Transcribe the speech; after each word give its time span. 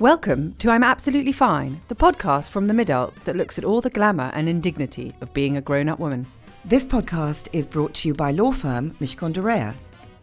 Welcome 0.00 0.54
to 0.60 0.70
I'm 0.70 0.84
Absolutely 0.84 1.32
Fine, 1.32 1.80
the 1.88 1.94
podcast 1.96 2.50
from 2.50 2.66
the 2.66 2.72
Midult 2.72 3.16
that 3.24 3.34
looks 3.34 3.58
at 3.58 3.64
all 3.64 3.80
the 3.80 3.90
glamour 3.90 4.30
and 4.32 4.48
indignity 4.48 5.12
of 5.20 5.34
being 5.34 5.56
a 5.56 5.60
grown-up 5.60 5.98
woman. 5.98 6.24
This 6.64 6.86
podcast 6.86 7.48
is 7.52 7.66
brought 7.66 7.94
to 7.94 8.06
you 8.06 8.14
by 8.14 8.30
law 8.30 8.52
firm 8.52 8.92
Mishcon 9.00 9.32
de 9.32 9.40
Reya. 9.40 9.74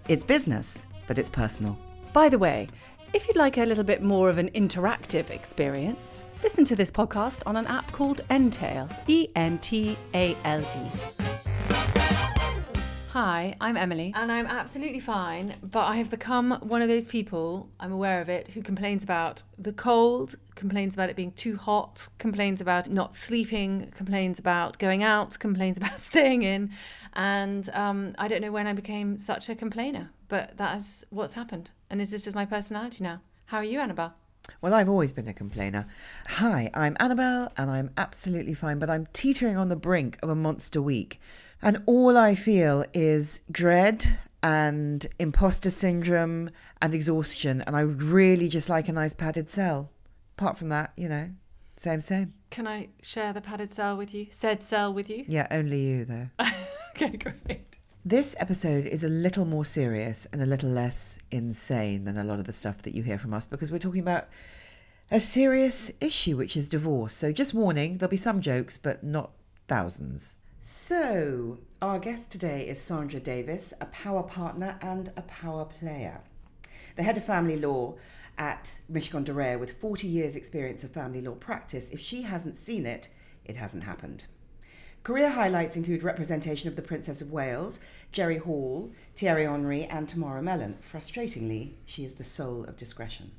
It's 0.07 0.23
business, 0.23 0.88
but 1.07 1.19
it's 1.19 1.29
personal. 1.29 1.77
By 2.14 2.29
the 2.29 2.39
way, 2.39 2.69
if 3.11 3.27
you'd 3.27 3.36
like 3.36 3.57
a 3.57 3.65
little 3.65 3.83
bit 3.83 4.01
more 4.01 4.29
of 4.29 4.38
an 4.38 4.50
interactive 4.51 5.29
experience, 5.29 6.23
listen 6.42 6.64
to 6.64 6.78
this 6.78 6.89
podcast 6.89 7.42
on 7.46 7.57
an 7.57 7.68
app 7.68 7.92
called 7.92 8.21
Entale, 8.29 8.89
E 9.07 9.28
N 9.36 9.60
T 9.60 9.97
A 10.14 10.37
L 10.46 10.61
E. 10.61 11.25
Hi, 13.16 13.55
I'm 13.61 13.77
Emily, 13.77 14.11
and 14.13 14.29
I'm 14.29 14.45
absolutely 14.45 15.00
fine, 15.00 15.55
but 15.64 15.86
I 15.86 15.95
have 15.95 16.09
become 16.09 16.52
one 16.61 16.82
of 16.82 16.89
those 16.89 17.07
people, 17.07 17.69
I'm 17.79 17.93
aware 17.93 18.19
of 18.19 18.28
it, 18.28 18.50
who 18.50 18.61
complains 18.61 19.05
about 19.05 19.41
the 19.57 19.71
cold, 19.71 20.36
complains 20.55 20.96
about 20.96 21.10
it 21.10 21.15
being 21.15 21.32
too 21.32 21.55
hot, 21.55 22.10
complains 22.18 22.60
about 22.60 22.89
not 22.89 23.15
sleeping, 23.15 23.89
complains 23.96 24.38
about 24.38 24.79
going 24.79 25.01
out, 25.01 25.39
complains 25.39 25.78
about 25.78 25.97
staying 25.97 26.43
in, 26.43 26.71
and 27.14 27.69
um, 27.71 28.15
I 28.18 28.28
don't 28.28 28.41
know 28.41 28.51
when 28.51 28.68
I 28.68 28.74
became 28.74 29.18
such 29.18 29.47
a 29.47 29.55
complainer, 29.55 30.11
but 30.27 30.57
that 30.57 30.75
is 30.75 31.05
what's 31.10 31.36
happened. 31.36 31.71
And 31.89 32.02
is 32.02 32.11
this 32.11 32.25
just 32.25 32.36
my 32.36 32.45
personality 32.45 33.02
now? 33.05 33.22
How 33.45 33.59
are 33.59 33.63
you, 33.63 33.80
Annabelle? 33.80 34.16
Well, 34.59 34.73
I've 34.73 34.89
always 34.89 35.13
been 35.13 35.30
a 35.30 35.33
complainer. 35.33 35.88
Hi, 36.27 36.69
I'm 36.73 36.97
Annabelle, 37.00 37.50
and 37.55 37.72
I'm 37.72 37.91
absolutely 37.95 38.53
fine, 38.53 38.77
but 38.77 38.89
I'm 38.89 39.08
teetering 39.13 39.55
on 39.55 39.69
the 39.69 39.77
brink 39.77 40.19
of 40.22 40.27
a 40.27 40.36
monster 40.36 40.81
week. 40.81 41.22
And 41.61 41.81
all 41.86 42.17
I 42.17 42.36
feel 42.36 42.86
is 42.94 43.41
dread 43.50 44.19
and 44.44 45.08
imposter 45.17 45.69
syndrome 45.69 46.52
and 46.81 46.94
exhaustion. 46.94 47.61
And 47.61 47.75
I 47.75 47.83
would 47.83 48.03
really 48.03 48.47
just 48.47 48.69
like 48.69 48.88
a 48.88 48.94
nice 48.94 49.13
padded 49.13 49.50
cell. 49.50 49.89
Apart 50.38 50.57
from 50.57 50.69
that, 50.69 50.91
you 50.95 51.09
know, 51.09 51.31
same, 51.77 52.02
same. 52.02 52.33
Can 52.52 52.67
I 52.67 52.89
share 53.02 53.33
the 53.33 53.41
padded 53.41 53.73
cell 53.73 53.97
with 53.97 54.13
you? 54.13 54.27
Said 54.30 54.61
cell 54.61 54.93
with 54.93 55.09
you? 55.09 55.25
Yeah, 55.27 55.47
only 55.52 55.81
you, 55.81 56.05
though. 56.05 56.30
okay, 56.91 57.17
great. 57.17 57.77
This 58.05 58.35
episode 58.39 58.85
is 58.85 59.03
a 59.03 59.09
little 59.09 59.45
more 59.45 59.65
serious 59.65 60.27
and 60.31 60.41
a 60.41 60.45
little 60.45 60.69
less 60.69 61.17
insane 61.31 62.05
than 62.05 62.17
a 62.17 62.23
lot 62.23 62.37
of 62.37 62.45
the 62.45 62.53
stuff 62.53 62.83
that 62.83 62.93
you 62.93 63.02
hear 63.02 63.17
from 63.17 63.33
us 63.33 63.47
because 63.47 63.71
we're 63.71 63.80
talking 63.80 64.02
about 64.02 64.27
a 65.09 65.19
serious 65.19 65.91
issue, 65.99 66.37
which 66.37 66.55
is 66.55 66.69
divorce. 66.69 67.13
So, 67.13 67.31
just 67.31 67.53
warning, 67.53 67.97
there'll 67.97 68.11
be 68.11 68.17
some 68.17 68.41
jokes, 68.41 68.77
but 68.77 69.03
not 69.03 69.31
thousands. 69.67 70.37
So, 70.67 71.59
our 71.80 71.99
guest 71.99 72.31
today 72.31 72.67
is 72.67 72.81
Sandra 72.81 73.19
Davis, 73.19 73.71
a 73.80 73.85
power 73.85 74.23
partner 74.23 74.80
and 74.81 75.11
a 75.16 75.21
power 75.21 75.63
player. 75.63 76.21
The 76.95 77.03
head 77.03 77.17
of 77.17 77.23
family 77.23 77.55
law 77.55 77.97
at 78.35 78.80
Mishcon 78.91 79.23
de 79.23 79.58
with 79.59 79.80
40 79.80 80.08
years' 80.08 80.36
experience 80.36 80.83
of 80.83 80.89
family 80.89 81.21
law 81.21 81.36
practice. 81.36 81.91
If 81.91 81.99
she 81.99 82.23
hasn't 82.23 82.55
seen 82.55 82.88
it, 82.88 83.09
it 83.45 83.58
hasn't 83.58 83.83
happened. 83.83 84.25
Career 85.03 85.30
highlights 85.30 85.75
include 85.75 86.02
representation 86.02 86.67
of 86.67 86.75
the 86.75 86.81
Princess 86.81 87.21
of 87.21 87.31
Wales, 87.31 87.80
Jerry 88.11 88.39
Hall, 88.39 88.91
Thierry 89.16 89.45
Henry, 89.45 89.83
and 89.83 90.09
Tamara 90.09 90.41
Mellon. 90.41 90.80
Frustratingly, 90.81 91.73
she 91.86 92.03
is 92.03 92.16
the 92.16 92.23
soul 92.23 92.63
of 92.63 92.75
discretion. 92.75 93.33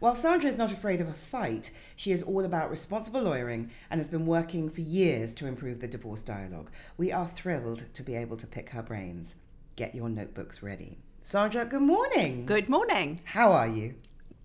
While 0.00 0.14
Sandra 0.14 0.48
is 0.48 0.56
not 0.56 0.70
afraid 0.70 1.00
of 1.00 1.08
a 1.08 1.12
fight, 1.12 1.72
she 1.96 2.12
is 2.12 2.22
all 2.22 2.44
about 2.44 2.70
responsible 2.70 3.22
lawyering 3.22 3.72
and 3.90 3.98
has 3.98 4.08
been 4.08 4.26
working 4.26 4.70
for 4.70 4.80
years 4.80 5.34
to 5.34 5.46
improve 5.46 5.80
the 5.80 5.88
divorce 5.88 6.22
dialogue. 6.22 6.70
We 6.96 7.10
are 7.10 7.26
thrilled 7.26 7.92
to 7.94 8.04
be 8.04 8.14
able 8.14 8.36
to 8.36 8.46
pick 8.46 8.70
her 8.70 8.82
brains. 8.82 9.34
Get 9.74 9.96
your 9.96 10.08
notebooks 10.08 10.62
ready. 10.62 10.98
Sandra, 11.20 11.64
good 11.64 11.82
morning. 11.82 12.46
Good 12.46 12.68
morning. 12.68 13.22
How 13.24 13.50
are 13.50 13.66
you? 13.66 13.96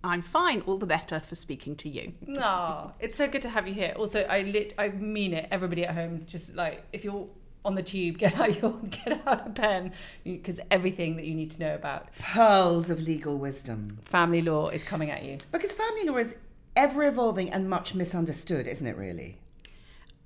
I'm 0.03 0.23
fine, 0.23 0.61
all 0.61 0.79
the 0.79 0.87
better 0.87 1.19
for 1.19 1.35
speaking 1.35 1.75
to 1.77 1.87
you. 1.87 2.13
Oh, 2.39 2.91
it's 2.99 3.15
so 3.15 3.27
good 3.27 3.43
to 3.43 3.49
have 3.49 3.67
you 3.67 3.75
here. 3.75 3.93
Also, 3.95 4.23
I 4.23 4.41
lit, 4.41 4.73
I 4.79 4.89
mean 4.89 5.35
it. 5.35 5.47
Everybody 5.51 5.85
at 5.85 5.93
home, 5.93 6.23
just 6.25 6.55
like 6.55 6.83
if 6.91 7.03
you're 7.03 7.27
on 7.65 7.75
the 7.75 7.83
tube, 7.83 8.17
get 8.19 8.39
out 8.39 8.61
your 8.61 8.73
get 8.89 9.25
out 9.27 9.47
a 9.47 9.49
pen 9.49 9.93
because 10.23 10.59
everything 10.71 11.15
that 11.15 11.25
you 11.25 11.33
need 11.33 11.51
to 11.51 11.59
know 11.59 11.75
about 11.75 12.07
Pearls 12.19 12.89
of 12.89 13.01
legal 13.01 13.37
wisdom. 13.37 13.99
family 14.03 14.41
law 14.41 14.69
is 14.69 14.83
coming 14.83 15.09
at 15.09 15.23
you. 15.23 15.37
Because 15.51 15.73
family 15.73 16.05
law 16.05 16.17
is 16.17 16.35
ever 16.75 17.03
evolving 17.03 17.51
and 17.51 17.69
much 17.69 17.93
misunderstood, 17.93 18.67
isn't 18.67 18.87
it, 18.87 18.97
really? 18.97 19.37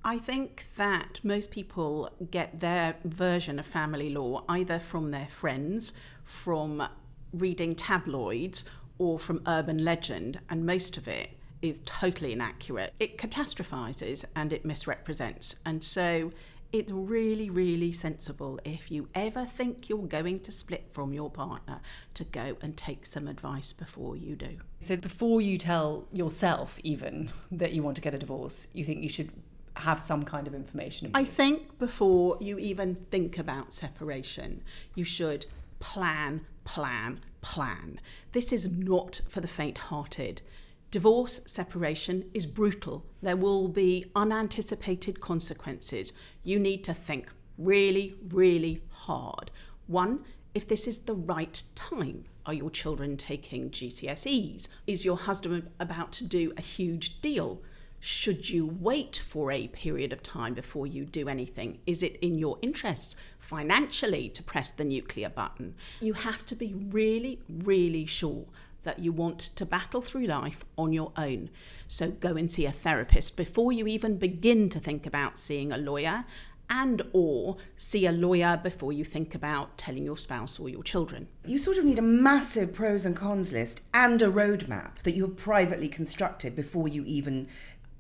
I 0.04 0.18
think 0.18 0.64
that 0.78 1.20
most 1.24 1.52
people 1.52 2.10
get 2.32 2.62
their 2.62 2.96
version 3.04 3.60
of 3.60 3.66
family 3.66 4.10
law 4.10 4.44
either 4.48 4.80
from 4.80 5.12
their 5.12 5.26
friends, 5.26 5.92
from 6.24 6.88
reading 7.34 7.76
tabloids, 7.76 8.64
or 9.00 9.20
from 9.20 9.42
urban 9.46 9.84
legend, 9.84 10.40
and 10.50 10.66
most 10.66 10.98
of 10.98 11.08
it 11.08 11.32
is 11.62 11.82
totally 11.86 12.32
inaccurate. 12.32 12.94
It 13.00 13.18
catastrophizes 13.18 14.26
and 14.36 14.54
it 14.54 14.64
misrepresents. 14.64 15.56
And 15.66 15.84
so 15.84 16.32
it's 16.72 16.92
really, 16.92 17.50
really 17.50 17.92
sensible 17.92 18.60
if 18.66 18.92
you 18.92 19.08
ever 19.16 19.46
think 19.46 19.90
you're 19.90 20.00
going 20.00 20.40
to 20.42 20.52
split 20.52 20.90
from 20.92 21.14
your 21.14 21.30
partner 21.30 21.80
to 22.14 22.24
go 22.24 22.58
and 22.62 22.76
take 22.76 23.06
some 23.06 23.28
advice 23.28 23.74
before 23.74 24.16
you 24.16 24.36
do. 24.36 24.58
So 24.80 24.98
before 24.98 25.42
you 25.42 25.58
tell 25.58 26.08
yourself 26.12 26.80
even 26.84 27.32
that 27.52 27.72
you 27.74 27.84
want 27.84 27.96
to 27.96 28.02
get 28.02 28.14
a 28.14 28.18
divorce, 28.18 28.68
you 28.74 28.84
think 28.84 29.02
you 29.02 29.10
should 29.10 29.32
have 29.76 30.02
some 30.02 30.24
kind 30.24 30.48
of 30.48 30.56
information. 30.56 31.12
I 31.14 31.24
think 31.24 31.78
before 31.80 32.38
you 32.42 32.58
even 32.58 32.96
think 33.12 33.38
about 33.38 33.72
separation, 33.72 34.64
you 34.96 35.04
should 35.04 35.46
plan, 35.80 36.46
plan, 36.66 37.20
plan. 37.42 38.00
This 38.32 38.52
is 38.52 38.70
not 38.72 39.22
for 39.30 39.40
the 39.40 39.48
faint 39.48 39.78
hearted. 39.78 40.42
Divorce 40.90 41.42
separation 41.46 42.30
is 42.34 42.46
brutal. 42.46 43.06
There 43.22 43.36
will 43.36 43.68
be 43.68 44.06
unanticipated 44.16 45.20
consequences. 45.20 46.14
You 46.44 46.60
need 46.60 46.86
to 46.86 46.94
think 46.94 47.30
really, 47.58 48.16
really 48.30 48.82
hard. 48.90 49.52
One, 49.88 50.24
if 50.54 50.66
this 50.68 50.88
is 50.88 51.00
the 51.00 51.14
right 51.14 51.62
time. 51.76 52.26
Are 52.46 52.54
your 52.54 52.72
children 52.72 53.18
taking 53.18 53.70
GCSEs? 53.70 54.70
Is 54.88 55.04
your 55.04 55.18
husband 55.18 55.70
about 55.82 56.14
to 56.14 56.24
do 56.24 56.54
a 56.56 56.62
huge 56.62 57.20
deal? 57.20 57.62
Should 58.00 58.50
you 58.50 58.66
wait 58.66 59.18
for 59.18 59.52
a 59.52 59.68
period 59.68 60.14
of 60.14 60.24
time 60.24 60.54
before 60.54 60.88
you 60.88 61.04
do 61.04 61.28
anything? 61.28 61.80
Is 61.86 62.02
it 62.02 62.16
in 62.18 62.38
your 62.38 62.58
interests 62.62 63.18
financially 63.38 64.30
to 64.30 64.42
press 64.42 64.70
the 64.70 64.86
nuclear 64.86 65.30
button? 65.30 65.76
You 66.00 66.14
have 66.14 66.46
to 66.46 66.56
be 66.56 66.74
really, 66.74 67.42
really 67.50 68.06
sure 68.06 68.46
that 68.88 69.00
you 69.00 69.12
want 69.12 69.40
to 69.40 69.66
battle 69.66 70.02
through 70.02 70.26
life 70.26 70.64
on 70.78 70.94
your 70.94 71.12
own. 71.18 71.50
So 71.90 72.10
go 72.10 72.38
and 72.38 72.50
see 72.50 72.66
a 72.66 72.72
therapist 72.72 73.36
before 73.36 73.74
you 73.74 73.86
even 73.86 74.18
begin 74.18 74.70
to 74.70 74.80
think 74.80 75.06
about 75.06 75.38
seeing 75.38 75.74
a 75.74 75.78
lawyer 75.78 76.24
and 76.70 77.02
or 77.12 77.58
see 77.76 78.06
a 78.06 78.14
lawyer 78.14 78.58
before 78.64 78.94
you 78.94 79.04
think 79.04 79.36
about 79.36 79.78
telling 79.78 80.06
your 80.06 80.16
spouse 80.16 80.58
or 80.58 80.70
your 80.70 80.84
children. 80.84 81.28
You 81.46 81.58
sort 81.58 81.78
of 81.78 81.84
need 81.84 82.00
a 82.00 82.02
massive 82.02 82.74
pros 82.74 83.06
and 83.06 83.14
cons 83.14 83.52
list 83.52 83.82
and 83.94 84.22
a 84.22 84.30
roadmap 84.30 85.00
that 85.04 85.16
you 85.16 85.26
have 85.26 85.36
privately 85.36 85.90
constructed 85.90 86.56
before 86.56 86.88
you 86.88 87.04
even 87.06 87.50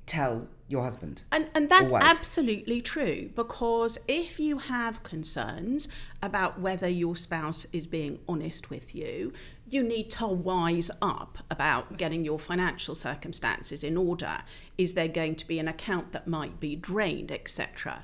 tell 0.05 0.47
your 0.69 0.83
husband. 0.83 1.23
And, 1.31 1.49
and 1.53 1.69
that's 1.69 1.93
absolutely 1.93 2.81
true 2.81 3.29
because 3.35 3.97
if 4.07 4.39
you 4.39 4.57
have 4.57 5.03
concerns 5.03 5.87
about 6.21 6.59
whether 6.59 6.87
your 6.87 7.15
spouse 7.15 7.67
is 7.71 7.87
being 7.87 8.19
honest 8.27 8.69
with 8.69 8.95
you, 8.95 9.33
you 9.69 9.83
need 9.83 10.09
to 10.09 10.25
wise 10.25 10.89
up 11.01 11.39
about 11.51 11.97
getting 11.97 12.23
your 12.23 12.39
financial 12.39 12.95
circumstances 12.95 13.83
in 13.83 13.97
order. 13.97 14.39
Is 14.77 14.93
there 14.93 15.09
going 15.09 15.35
to 15.35 15.47
be 15.47 15.59
an 15.59 15.67
account 15.67 16.13
that 16.13 16.27
might 16.27 16.59
be 16.59 16.75
drained, 16.75 17.31
etc.? 17.31 18.03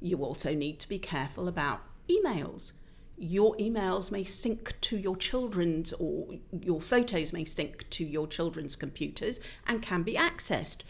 You 0.00 0.18
also 0.18 0.54
need 0.54 0.78
to 0.80 0.88
be 0.88 0.98
careful 0.98 1.48
about 1.48 1.80
emails. 2.10 2.72
Your 3.16 3.56
emails 3.56 4.12
may 4.12 4.22
sync 4.22 4.78
to 4.82 4.96
your 4.96 5.16
children's, 5.16 5.92
or 5.94 6.34
your 6.60 6.80
photos 6.80 7.32
may 7.32 7.44
sync 7.44 7.88
to 7.90 8.04
your 8.04 8.26
children's 8.26 8.76
computers 8.76 9.40
and 9.66 9.82
can 9.82 10.02
be 10.02 10.14
accessed. 10.14 10.82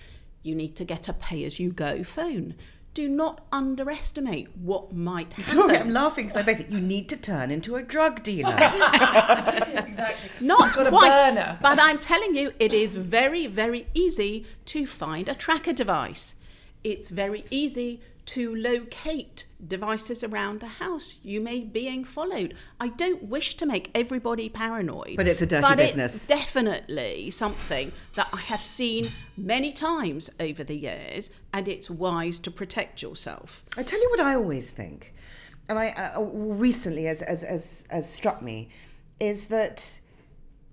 You 0.42 0.54
need 0.54 0.74
to 0.76 0.84
get 0.84 1.08
a 1.08 1.12
pay 1.12 1.44
as 1.44 1.60
you 1.60 1.72
go 1.72 2.02
phone. 2.02 2.54
Do 2.98 3.08
not 3.08 3.46
underestimate 3.52 4.48
what 4.56 4.92
might 4.92 5.32
happen. 5.32 5.44
Sorry, 5.44 5.76
I'm 5.76 5.90
laughing 5.90 6.26
because 6.26 6.36
I 6.36 6.42
basically 6.42 6.74
you 6.74 6.80
need 6.80 7.08
to 7.10 7.16
turn 7.16 7.52
into 7.52 7.76
a 7.76 7.82
drug 7.84 8.24
dealer. 8.24 8.50
exactly. 8.56 10.44
Not 10.44 10.74
got 10.74 10.88
a 10.88 10.90
quite, 10.90 11.08
burner. 11.08 11.58
but 11.62 11.78
I'm 11.78 12.00
telling 12.00 12.34
you, 12.34 12.52
it 12.58 12.72
is 12.72 12.96
very, 12.96 13.46
very 13.46 13.86
easy 13.94 14.46
to 14.64 14.84
find 14.84 15.28
a 15.28 15.36
tracker 15.36 15.72
device. 15.72 16.34
It's 16.82 17.08
very 17.08 17.44
easy 17.52 18.00
to 18.28 18.54
locate 18.54 19.46
devices 19.66 20.22
around 20.22 20.60
the 20.60 20.66
house 20.66 21.16
you 21.22 21.40
may 21.40 21.60
be 21.60 21.78
being 21.88 22.04
followed. 22.04 22.54
I 22.80 22.88
don't 22.88 23.22
wish 23.22 23.56
to 23.56 23.64
make 23.64 23.90
everybody 23.94 24.48
paranoid, 24.48 25.16
But 25.16 25.26
it's 25.26 25.40
a 25.40 25.46
dirty 25.46 25.62
but 25.62 25.76
business. 25.78 26.14
It's 26.14 26.26
definitely 26.26 27.30
something 27.30 27.92
that 28.14 28.28
I 28.32 28.40
have 28.40 28.60
seen 28.60 29.10
many 29.36 29.72
times 29.72 30.28
over 30.38 30.62
the 30.62 30.76
years, 30.76 31.30
and 31.54 31.68
it's 31.68 31.88
wise 31.88 32.38
to 32.40 32.50
protect 32.50 33.00
yourself. 33.00 33.64
I 33.76 33.82
tell 33.82 34.00
you 34.00 34.10
what 34.10 34.20
I 34.20 34.34
always 34.34 34.70
think, 34.70 35.14
and 35.68 35.78
I 35.78 35.90
uh, 35.90 36.20
recently 36.20 37.06
as 37.06 37.22
as 37.22 37.44
as 37.44 37.84
as 37.90 38.12
struck 38.12 38.42
me, 38.42 38.68
is 39.18 39.46
that 39.46 40.00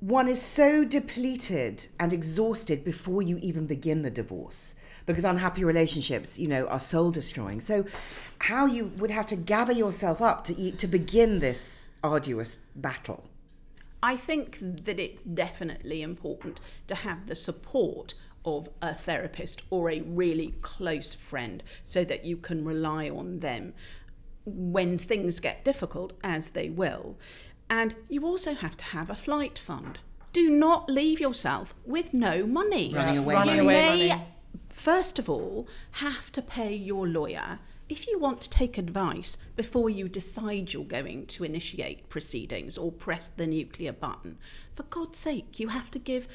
one 0.02 0.28
is 0.28 0.42
so 0.42 0.84
depleted 0.84 1.88
and 2.00 2.12
exhausted 2.12 2.84
before 2.84 3.22
you 3.22 3.38
even 3.38 3.66
begin 3.66 4.02
the 4.02 4.12
divorce 4.12 4.75
because 5.06 5.24
unhappy 5.24 5.64
relationships, 5.64 6.40
you 6.40 6.48
know, 6.48 6.68
are 6.68 6.80
soul 6.80 7.12
destroying. 7.12 7.62
So, 7.62 7.86
how 8.40 8.66
you 8.66 8.92
would 8.98 9.12
have 9.12 9.26
to 9.28 9.36
gather 9.36 9.74
yourself 9.74 10.22
up 10.22 10.44
to 10.46 10.72
to 10.72 10.88
begin 10.88 11.40
this 11.40 11.88
arduous 12.04 12.58
battle. 12.76 13.30
I 14.04 14.18
think 14.18 14.60
that 14.60 15.00
it's 15.00 15.24
definitely 15.24 16.04
important 16.04 16.60
to 16.88 16.96
have 16.96 17.26
the 17.26 17.36
support 17.36 18.14
of 18.46 18.70
a 18.82 18.94
therapist 18.94 19.64
or 19.72 19.90
a 19.90 20.02
really 20.02 20.54
close 20.62 21.16
friend 21.16 21.64
so 21.84 22.04
that 22.04 22.24
you 22.24 22.38
can 22.38 22.64
rely 22.64 23.10
on 23.10 23.40
them 23.40 23.74
when 24.46 25.00
things 25.00 25.40
get 25.40 25.66
difficult, 25.66 26.14
as 26.24 26.50
they 26.50 26.70
will. 26.70 27.18
And 27.68 27.96
you 28.08 28.26
also 28.26 28.54
have 28.54 28.78
to 28.78 28.84
have 28.86 29.10
a 29.10 29.16
flight 29.16 29.58
fund. 29.58 29.98
Do 30.34 30.50
not 30.52 30.90
leave 30.90 31.20
yourself 31.20 31.74
with 31.86 32.14
no 32.14 32.46
money. 32.46 32.94
Running 32.94 33.18
away 33.18 33.34
you 33.34 33.40
Running 33.40 33.60
away 33.60 33.74
may, 33.74 34.10
money. 34.10 34.24
First 34.76 35.18
of 35.18 35.30
all, 35.30 35.68
have 35.92 36.32
to 36.34 36.42
pay 36.42 36.76
your 36.76 37.08
lawyer 37.08 37.60
if 37.88 38.08
you 38.08 38.20
want 38.20 38.42
to 38.42 38.50
take 38.50 38.78
advice 38.78 39.38
before 39.56 39.90
you 39.90 40.10
decide 40.10 40.74
you're 40.74 40.84
going 40.84 41.26
to 41.28 41.44
initiate 41.44 42.10
proceedings 42.10 42.78
or 42.78 42.92
press 42.92 43.30
the 43.30 43.48
nuclear 43.48 43.94
button. 43.94 44.38
For 44.76 44.84
God's 44.84 45.18
sake, 45.18 45.60
you 45.60 45.70
have 45.70 45.90
to 45.92 46.00
give 46.00 46.28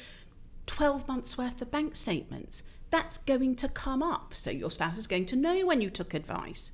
12 0.65 1.07
months 1.07 1.37
worth 1.37 1.61
of 1.61 1.71
bank 1.71 1.95
statements. 1.95 2.63
That's 2.89 3.19
going 3.19 3.55
to 3.57 3.69
come 3.69 4.01
up, 4.01 4.33
so 4.33 4.49
your 4.49 4.71
spouse 4.71 4.97
is 4.97 5.07
going 5.07 5.25
to 5.27 5.35
know 5.35 5.65
when 5.65 5.81
you 5.81 5.89
took 5.89 6.13
advice. 6.13 6.71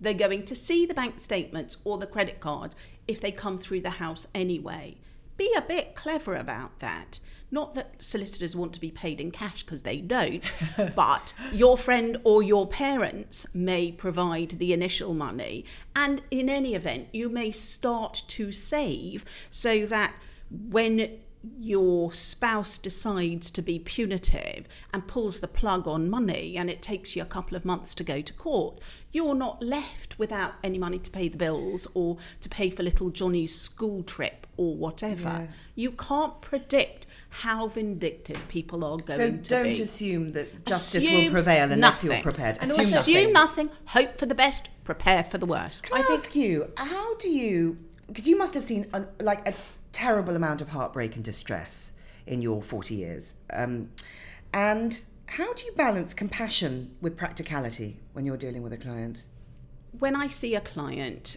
They're 0.00 0.14
going 0.14 0.44
to 0.44 0.54
see 0.54 0.86
the 0.86 0.94
bank 0.94 1.18
statements 1.18 1.78
or 1.84 1.98
the 1.98 2.06
credit 2.06 2.40
cards 2.40 2.76
if 3.08 3.20
they 3.20 3.32
come 3.32 3.58
through 3.58 3.80
the 3.80 3.90
house 3.90 4.26
anyway. 4.34 4.98
Be 5.36 5.52
a 5.56 5.62
bit 5.62 5.94
clever 5.94 6.36
about 6.36 6.78
that. 6.78 7.18
Not 7.54 7.76
that 7.76 8.02
solicitors 8.02 8.56
want 8.56 8.72
to 8.72 8.80
be 8.80 8.90
paid 8.90 9.20
in 9.20 9.30
cash 9.30 9.62
because 9.62 9.82
they 9.82 9.98
don't, 9.98 10.42
but 10.96 11.34
your 11.52 11.78
friend 11.78 12.16
or 12.24 12.42
your 12.42 12.66
parents 12.66 13.46
may 13.54 13.92
provide 13.92 14.58
the 14.58 14.72
initial 14.72 15.14
money. 15.14 15.64
And 15.94 16.22
in 16.32 16.48
any 16.48 16.74
event, 16.74 17.10
you 17.12 17.28
may 17.28 17.52
start 17.52 18.24
to 18.26 18.50
save 18.50 19.24
so 19.52 19.86
that 19.86 20.16
when 20.50 21.20
your 21.60 22.12
spouse 22.12 22.76
decides 22.76 23.52
to 23.52 23.62
be 23.62 23.78
punitive 23.78 24.66
and 24.92 25.06
pulls 25.06 25.38
the 25.38 25.46
plug 25.46 25.86
on 25.86 26.10
money 26.10 26.56
and 26.56 26.68
it 26.68 26.82
takes 26.82 27.14
you 27.14 27.22
a 27.22 27.26
couple 27.26 27.56
of 27.56 27.64
months 27.64 27.94
to 27.94 28.02
go 28.02 28.20
to 28.20 28.32
court, 28.32 28.80
you're 29.12 29.36
not 29.36 29.62
left 29.62 30.18
without 30.18 30.54
any 30.64 30.78
money 30.78 30.98
to 30.98 31.10
pay 31.10 31.28
the 31.28 31.36
bills 31.36 31.86
or 31.94 32.16
to 32.40 32.48
pay 32.48 32.68
for 32.68 32.82
little 32.82 33.10
Johnny's 33.10 33.56
school 33.56 34.02
trip 34.02 34.44
or 34.56 34.74
whatever. 34.74 35.28
Yeah. 35.28 35.46
You 35.76 35.90
can't 35.92 36.40
predict 36.40 37.06
how 37.34 37.66
vindictive 37.66 38.46
people 38.48 38.84
are 38.84 38.96
going 38.96 39.18
So 39.18 39.26
to 39.26 39.32
be. 39.32 39.44
So 39.44 39.62
don't 39.62 39.78
assume 39.80 40.32
that 40.32 40.64
justice 40.64 41.02
will 41.02 41.30
prevail 41.30 41.70
unless 41.72 42.04
you're 42.04 42.20
prepared. 42.20 42.58
And 42.60 42.70
assume 42.70 42.84
assume 42.84 43.32
nothing. 43.32 43.66
nothing, 43.66 43.70
hope 43.86 44.18
for 44.18 44.26
the 44.26 44.34
best, 44.34 44.68
prepare 44.84 45.24
for 45.24 45.38
the 45.38 45.46
worst. 45.46 45.84
Can 45.84 45.96
I, 45.96 46.12
ask 46.12 46.36
you, 46.36 46.70
how 46.76 47.16
do 47.16 47.28
you, 47.28 47.78
because 48.06 48.28
you 48.28 48.38
must 48.38 48.54
have 48.54 48.64
seen 48.64 48.86
a, 48.94 49.06
like 49.20 49.48
a 49.48 49.54
terrible 49.92 50.36
amount 50.36 50.60
of 50.60 50.68
heartbreak 50.68 51.16
and 51.16 51.24
distress 51.24 51.92
in 52.26 52.40
your 52.40 52.62
40 52.62 52.94
years. 52.94 53.34
Um, 53.52 53.90
and 54.52 55.04
how 55.26 55.52
do 55.54 55.64
you 55.66 55.72
balance 55.72 56.14
compassion 56.14 56.94
with 57.00 57.16
practicality 57.16 58.00
when 58.12 58.24
you're 58.24 58.36
dealing 58.36 58.62
with 58.62 58.72
a 58.72 58.78
client? 58.78 59.24
when 59.98 60.16
I 60.16 60.26
see 60.26 60.54
a 60.54 60.60
client, 60.60 61.36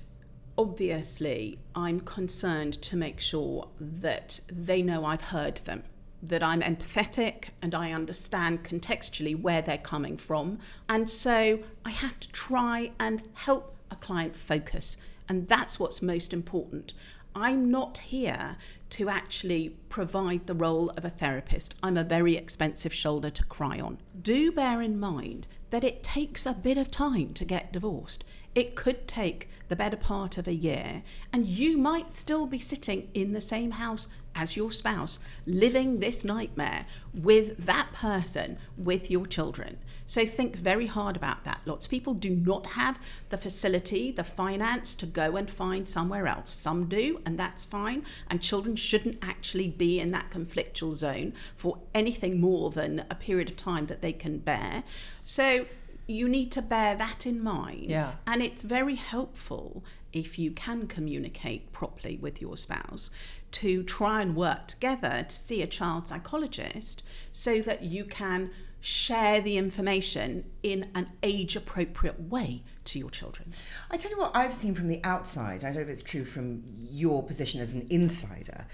obviously 0.57 1.59
I'm 1.75 1.99
concerned 1.99 2.81
to 2.81 2.97
make 2.97 3.19
sure 3.19 3.67
that 3.79 4.39
they 4.51 4.81
know 4.81 5.05
I've 5.05 5.21
heard 5.21 5.57
them, 5.57 5.83
that 6.23 6.41
I'm 6.41 6.61
empathetic 6.61 7.49
and 7.61 7.75
I 7.75 7.91
understand 7.91 8.63
contextually 8.63 9.39
where 9.39 9.61
they're 9.61 9.77
coming 9.77 10.17
from. 10.17 10.59
And 10.89 11.09
so 11.09 11.59
I 11.85 11.91
have 11.91 12.19
to 12.21 12.31
try 12.31 12.91
and 12.99 13.23
help 13.33 13.75
a 13.91 13.95
client 13.95 14.35
focus. 14.35 14.97
And 15.29 15.47
that's 15.47 15.79
what's 15.79 16.01
most 16.01 16.33
important. 16.33 16.93
I'm 17.35 17.69
not 17.69 17.99
here 17.99 18.57
to 18.89 19.09
actually 19.09 19.75
provide 19.89 20.47
the 20.47 20.55
role 20.55 20.89
of 20.91 21.05
a 21.05 21.09
therapist. 21.09 21.75
I'm 21.83 21.97
a 21.97 22.03
very 22.03 22.35
expensive 22.35 22.93
shoulder 22.93 23.29
to 23.29 23.43
cry 23.43 23.79
on. 23.79 23.99
Do 24.19 24.51
bear 24.51 24.81
in 24.81 24.99
mind 24.99 25.45
that 25.69 25.83
it 25.83 26.01
takes 26.01 26.45
a 26.45 26.53
bit 26.53 26.77
of 26.77 26.89
time 26.89 27.33
to 27.33 27.45
get 27.45 27.73
divorced. 27.73 28.23
It 28.57 28.75
could 28.75 29.07
take 29.07 29.49
the 29.67 29.75
better 29.75 29.95
part 29.95 30.39
of 30.39 30.47
a 30.47 30.51
year, 30.51 31.03
and 31.31 31.45
you 31.45 31.77
might 31.77 32.11
still 32.11 32.47
be 32.47 32.57
sitting 32.57 33.07
in 33.13 33.33
the 33.33 33.39
same 33.39 33.69
house 33.69 34.07
as 34.33 34.57
your 34.57 34.71
spouse, 34.71 35.19
living 35.45 35.99
this 35.99 36.23
nightmare 36.23 36.87
with 37.13 37.55
that 37.67 37.93
person, 37.93 38.57
with 38.75 39.11
your 39.11 39.27
children. 39.27 39.77
So 40.07 40.25
think 40.25 40.55
very 40.55 40.87
hard 40.87 41.15
about 41.15 41.43
that. 41.43 41.61
Lots 41.65 41.85
of 41.85 41.91
people 41.91 42.15
do 42.15 42.31
not 42.31 42.65
have 42.71 42.99
the 43.29 43.37
facility, 43.37 44.11
the 44.11 44.23
finance 44.23 44.95
to 44.95 45.05
go 45.05 45.35
and 45.35 45.47
find 45.47 45.87
somewhere 45.87 46.25
else. 46.25 46.49
Some 46.49 46.89
do, 46.89 47.21
and 47.27 47.37
that's 47.37 47.63
fine. 47.63 48.05
And 48.27 48.41
children 48.41 48.75
shouldn't 48.75 49.19
actually 49.21 49.67
be 49.67 49.99
in 49.99 50.09
that 50.11 50.31
conflictual 50.31 50.95
zone 50.95 51.33
for 51.55 51.77
anything 51.93 52.41
more 52.41 52.71
than 52.71 53.05
a 53.11 53.15
period 53.15 53.49
of 53.49 53.55
time 53.55 53.85
that 53.85 54.01
they 54.01 54.13
can 54.13 54.39
bear. 54.39 54.83
So 55.23 55.67
you 56.07 56.27
need 56.29 56.51
to 56.53 56.61
bear 56.61 56.95
that 56.95 57.25
in 57.25 57.43
mind. 57.43 57.85
Yeah. 57.85 58.13
And 58.25 58.41
it's 58.41 58.63
very 58.63 58.95
helpful 58.95 59.83
if 60.13 60.39
you 60.39 60.51
can 60.51 60.87
communicate 60.87 61.71
properly 61.71 62.17
with 62.17 62.41
your 62.41 62.57
spouse 62.57 63.09
to 63.51 63.83
try 63.83 64.21
and 64.21 64.35
work 64.35 64.67
together 64.67 65.25
to 65.27 65.35
see 65.35 65.61
a 65.61 65.67
child 65.67 66.07
psychologist 66.07 67.03
so 67.31 67.59
that 67.61 67.83
you 67.83 68.05
can 68.05 68.51
share 68.79 69.41
the 69.41 69.57
information 69.57 70.45
in 70.63 70.89
an 70.95 71.11
age 71.23 71.55
appropriate 71.55 72.19
way 72.29 72.63
to 72.85 72.99
your 72.99 73.09
children. 73.09 73.51
I 73.91 73.97
tell 73.97 74.11
you 74.11 74.17
what 74.17 74.35
I've 74.35 74.53
seen 74.53 74.75
from 74.75 74.87
the 74.87 75.01
outside, 75.03 75.63
I 75.63 75.67
don't 75.67 75.75
know 75.75 75.81
if 75.81 75.89
it's 75.89 76.03
true 76.03 76.25
from 76.25 76.63
your 76.79 77.23
position 77.23 77.59
as 77.59 77.73
an 77.73 77.87
insider, 77.89 78.65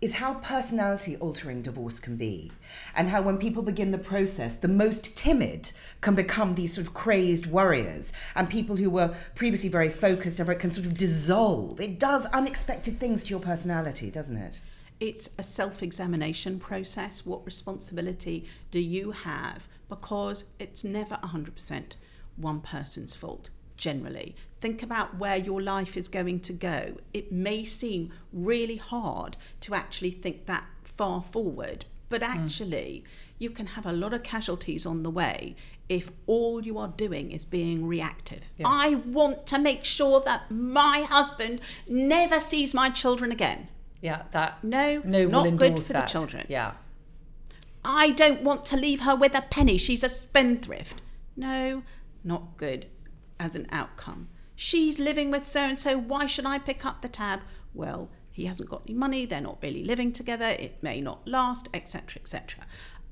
is 0.00 0.14
how 0.14 0.34
personality 0.34 1.16
altering 1.16 1.60
divorce 1.60 1.98
can 1.98 2.16
be. 2.16 2.52
And 2.94 3.08
how 3.08 3.22
when 3.22 3.38
people 3.38 3.62
begin 3.62 3.90
the 3.90 3.98
process, 3.98 4.54
the 4.54 4.68
most 4.68 5.16
timid 5.16 5.72
can 6.00 6.14
become 6.14 6.54
these 6.54 6.74
sort 6.74 6.86
of 6.86 6.94
crazed 6.94 7.46
warriors. 7.46 8.12
And 8.34 8.48
people 8.48 8.76
who 8.76 8.90
were 8.90 9.14
previously 9.34 9.68
very 9.68 9.88
focused 9.88 10.38
can 10.38 10.70
sort 10.70 10.86
of 10.86 10.94
dissolve. 10.94 11.80
It 11.80 11.98
does 11.98 12.26
unexpected 12.26 13.00
things 13.00 13.24
to 13.24 13.30
your 13.30 13.40
personality, 13.40 14.10
doesn't 14.10 14.36
it? 14.36 14.60
It's 15.00 15.30
a 15.38 15.42
self 15.42 15.82
examination 15.82 16.58
process. 16.58 17.24
What 17.24 17.44
responsibility 17.46 18.46
do 18.70 18.80
you 18.80 19.12
have? 19.12 19.68
Because 19.88 20.44
it's 20.58 20.84
never 20.84 21.16
100% 21.16 21.94
one 22.36 22.60
person's 22.60 23.14
fault, 23.14 23.50
generally. 23.78 24.34
Think 24.60 24.82
about 24.82 25.16
where 25.16 25.36
your 25.36 25.62
life 25.62 25.96
is 25.96 26.08
going 26.08 26.40
to 26.40 26.52
go. 26.52 26.96
It 27.14 27.32
may 27.32 27.64
seem 27.64 28.12
really 28.32 28.76
hard 28.76 29.36
to 29.60 29.74
actually 29.74 30.10
think 30.10 30.46
that 30.46 30.66
far 30.82 31.22
forward, 31.22 31.86
but 32.08 32.22
hmm. 32.22 32.30
actually, 32.30 33.04
you 33.38 33.50
can 33.50 33.66
have 33.68 33.86
a 33.86 33.92
lot 33.92 34.12
of 34.12 34.22
casualties 34.22 34.84
on 34.84 35.04
the 35.04 35.10
way 35.10 35.54
if 35.88 36.10
all 36.26 36.62
you 36.62 36.76
are 36.76 36.88
doing 36.88 37.30
is 37.30 37.44
being 37.44 37.86
reactive. 37.86 38.50
I 38.62 38.96
want 38.96 39.46
to 39.46 39.58
make 39.58 39.84
sure 39.84 40.20
that 40.20 40.50
my 40.50 41.06
husband 41.08 41.60
never 41.88 42.40
sees 42.40 42.74
my 42.74 42.90
children 42.90 43.32
again. 43.32 43.68
Yeah, 44.02 44.22
that 44.32 44.62
No, 44.62 45.00
no 45.04 45.26
not 45.26 45.56
good 45.56 45.82
for 45.82 45.92
that. 45.94 46.08
the 46.08 46.12
children. 46.12 46.46
Yeah. 46.48 46.72
I 47.84 48.10
don't 48.10 48.42
want 48.42 48.64
to 48.66 48.76
leave 48.76 49.00
her 49.00 49.16
with 49.16 49.34
a 49.34 49.42
penny. 49.42 49.78
She's 49.78 50.04
a 50.04 50.08
spendthrift. 50.08 51.00
No, 51.36 51.82
not 52.22 52.56
good 52.56 52.86
as 53.38 53.54
an 53.54 53.66
outcome. 53.70 54.28
She's 54.56 54.98
living 54.98 55.30
with 55.30 55.44
so 55.44 55.60
and 55.60 55.78
so. 55.78 55.96
Why 55.96 56.26
should 56.26 56.46
I 56.46 56.58
pick 56.58 56.84
up 56.84 57.02
the 57.02 57.08
tab? 57.08 57.40
Well, 57.74 58.10
he 58.30 58.46
hasn't 58.46 58.68
got 58.68 58.82
any 58.86 58.94
money. 58.94 59.24
They're 59.24 59.40
not 59.40 59.58
really 59.62 59.84
living 59.84 60.12
together. 60.12 60.46
It 60.46 60.82
may 60.82 61.00
not 61.00 61.26
last, 61.26 61.68
etc., 61.72 62.20
etc. 62.20 62.66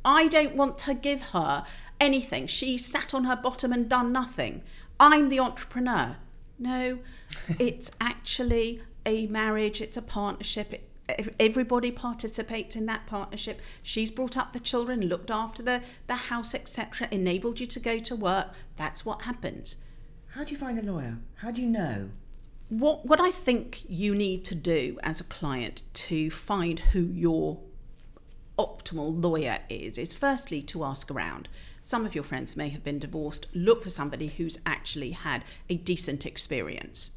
I 0.04 0.28
don't 0.28 0.56
want 0.56 0.78
to 0.78 0.94
give 0.94 1.22
her 1.30 1.64
anything. 2.00 2.46
She 2.46 2.78
sat 2.78 3.12
on 3.14 3.24
her 3.24 3.36
bottom 3.36 3.72
and 3.72 3.88
done 3.88 4.12
nothing. 4.12 4.62
I'm 4.98 5.28
the 5.28 5.40
entrepreneur. 5.40 6.16
No, 6.58 7.00
it's 7.58 7.90
actually 8.00 8.82
a 9.04 9.26
marriage, 9.26 9.80
it's 9.80 9.96
a 9.96 10.02
partnership. 10.02 10.72
It, 11.08 11.34
everybody 11.38 11.90
participates 11.90 12.74
in 12.74 12.86
that 12.86 13.06
partnership. 13.06 13.60
She's 13.82 14.10
brought 14.10 14.36
up 14.36 14.52
the 14.52 14.60
children, 14.60 15.02
looked 15.02 15.30
after 15.30 15.62
the, 15.62 15.82
the 16.06 16.14
house, 16.14 16.54
etc., 16.54 17.08
enabled 17.10 17.60
you 17.60 17.66
to 17.66 17.80
go 17.80 17.98
to 18.00 18.16
work. 18.16 18.48
That's 18.76 19.04
what 19.04 19.22
happens. 19.22 19.76
How 20.36 20.44
do 20.44 20.50
you 20.50 20.58
find 20.58 20.78
a 20.78 20.82
lawyer? 20.82 21.16
How 21.36 21.50
do 21.50 21.62
you 21.62 21.66
know? 21.66 22.10
What, 22.68 23.06
what 23.06 23.18
I 23.18 23.30
think 23.30 23.84
you 23.88 24.14
need 24.14 24.44
to 24.44 24.54
do 24.54 24.98
as 25.02 25.18
a 25.18 25.24
client 25.24 25.80
to 25.94 26.30
find 26.30 26.78
who 26.78 27.00
your 27.00 27.60
optimal 28.58 29.22
lawyer 29.24 29.60
is, 29.70 29.96
is 29.96 30.12
firstly 30.12 30.60
to 30.60 30.84
ask 30.84 31.10
around. 31.10 31.48
Some 31.80 32.04
of 32.04 32.14
your 32.14 32.22
friends 32.22 32.54
may 32.54 32.68
have 32.68 32.84
been 32.84 32.98
divorced. 32.98 33.46
Look 33.54 33.82
for 33.82 33.88
somebody 33.88 34.26
who's 34.26 34.58
actually 34.66 35.12
had 35.12 35.42
a 35.70 35.76
decent 35.76 36.26
experience. 36.26 37.12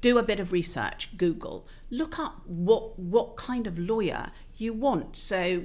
do 0.00 0.18
a 0.18 0.22
bit 0.22 0.40
of 0.40 0.52
research, 0.52 1.16
Google, 1.16 1.66
look 1.90 2.18
up 2.18 2.42
what 2.46 2.98
what 2.98 3.36
kind 3.36 3.66
of 3.66 3.78
lawyer 3.78 4.30
you 4.56 4.72
want. 4.72 5.16
So 5.16 5.62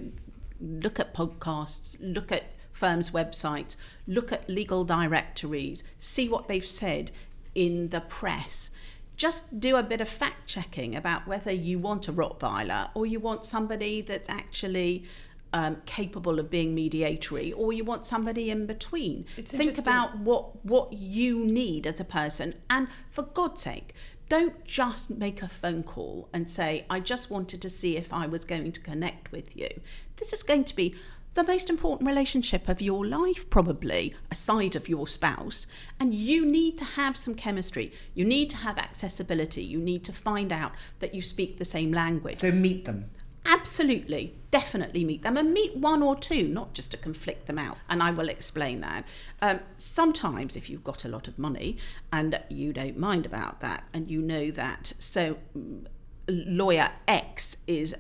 look 0.60 1.00
at 1.00 1.13
podcasts, 1.13 1.98
look 2.00 2.32
at 2.32 2.46
firms' 2.71 3.11
websites, 3.11 3.75
look 4.07 4.31
at 4.31 4.49
legal 4.49 4.83
directories, 4.83 5.83
see 5.97 6.27
what 6.27 6.47
they've 6.47 6.65
said 6.65 7.11
in 7.55 7.89
the 7.89 8.01
press. 8.01 8.71
Just 9.17 9.59
do 9.59 9.75
a 9.75 9.83
bit 9.83 10.01
of 10.01 10.09
fact 10.09 10.47
checking 10.47 10.95
about 10.95 11.27
whether 11.27 11.51
you 11.51 11.77
want 11.77 12.07
a 12.07 12.13
Rottweiler 12.13 12.89
or 12.95 13.05
you 13.05 13.19
want 13.19 13.45
somebody 13.45 14.01
that's 14.01 14.29
actually 14.29 15.05
um, 15.53 15.77
capable 15.85 16.39
of 16.39 16.49
being 16.49 16.73
mediatory, 16.73 17.51
or 17.51 17.73
you 17.73 17.83
want 17.83 18.05
somebody 18.05 18.49
in 18.49 18.65
between. 18.65 19.25
It's 19.35 19.51
Think 19.51 19.77
about 19.77 20.17
what 20.17 20.65
what 20.65 20.93
you 20.93 21.39
need 21.39 21.85
as 21.85 21.99
a 21.99 22.05
person, 22.05 22.55
and 22.69 22.87
for 23.09 23.23
God's 23.23 23.61
sake, 23.61 23.93
don't 24.29 24.63
just 24.63 25.09
make 25.09 25.41
a 25.41 25.47
phone 25.47 25.83
call 25.83 26.29
and 26.31 26.49
say, 26.49 26.85
"I 26.89 27.01
just 27.01 27.29
wanted 27.29 27.61
to 27.63 27.69
see 27.69 27.97
if 27.97 28.13
I 28.13 28.27
was 28.27 28.45
going 28.45 28.71
to 28.71 28.79
connect 28.79 29.31
with 29.31 29.55
you." 29.57 29.81
This 30.15 30.31
is 30.31 30.43
going 30.43 30.63
to 30.65 30.75
be 30.75 30.95
the 31.33 31.43
most 31.43 31.69
important 31.69 32.07
relationship 32.07 32.67
of 32.67 32.81
your 32.81 33.05
life, 33.05 33.50
probably 33.50 34.13
aside 34.29 34.75
of 34.75 34.89
your 34.89 35.07
spouse, 35.07 35.65
and 36.00 36.13
you 36.13 36.45
need 36.45 36.77
to 36.77 36.83
have 36.83 37.15
some 37.15 37.35
chemistry. 37.35 37.93
You 38.13 38.25
need 38.25 38.50
to 38.50 38.57
have 38.57 38.77
accessibility. 38.77 39.63
You 39.63 39.79
need 39.79 40.03
to 40.05 40.11
find 40.11 40.51
out 40.51 40.73
that 41.00 41.15
you 41.15 41.21
speak 41.21 41.57
the 41.57 41.65
same 41.65 41.93
language. 41.93 42.38
So 42.38 42.51
meet 42.51 42.85
them. 42.85 43.09
Absolutely, 43.45 44.35
definitely 44.51 45.03
meet 45.03 45.23
them 45.23 45.35
and 45.35 45.51
meet 45.51 45.75
one 45.75 46.03
or 46.03 46.15
two, 46.15 46.47
not 46.47 46.73
just 46.73 46.91
to 46.91 46.97
conflict 46.97 47.47
them 47.47 47.57
out. 47.57 47.77
And 47.89 48.03
I 48.03 48.11
will 48.11 48.29
explain 48.29 48.81
that. 48.81 49.05
Um, 49.41 49.61
sometimes, 49.77 50.55
if 50.55 50.69
you've 50.69 50.83
got 50.83 51.05
a 51.05 51.07
lot 51.07 51.27
of 51.27 51.39
money 51.39 51.77
and 52.13 52.39
you 52.50 52.71
don't 52.71 52.97
mind 52.97 53.25
about 53.25 53.61
that, 53.61 53.85
and 53.93 54.11
you 54.11 54.21
know 54.21 54.51
that, 54.51 54.93
so 55.00 55.38
mm, 55.57 55.85
lawyer 56.27 56.91
X 57.07 57.57
is 57.65 57.95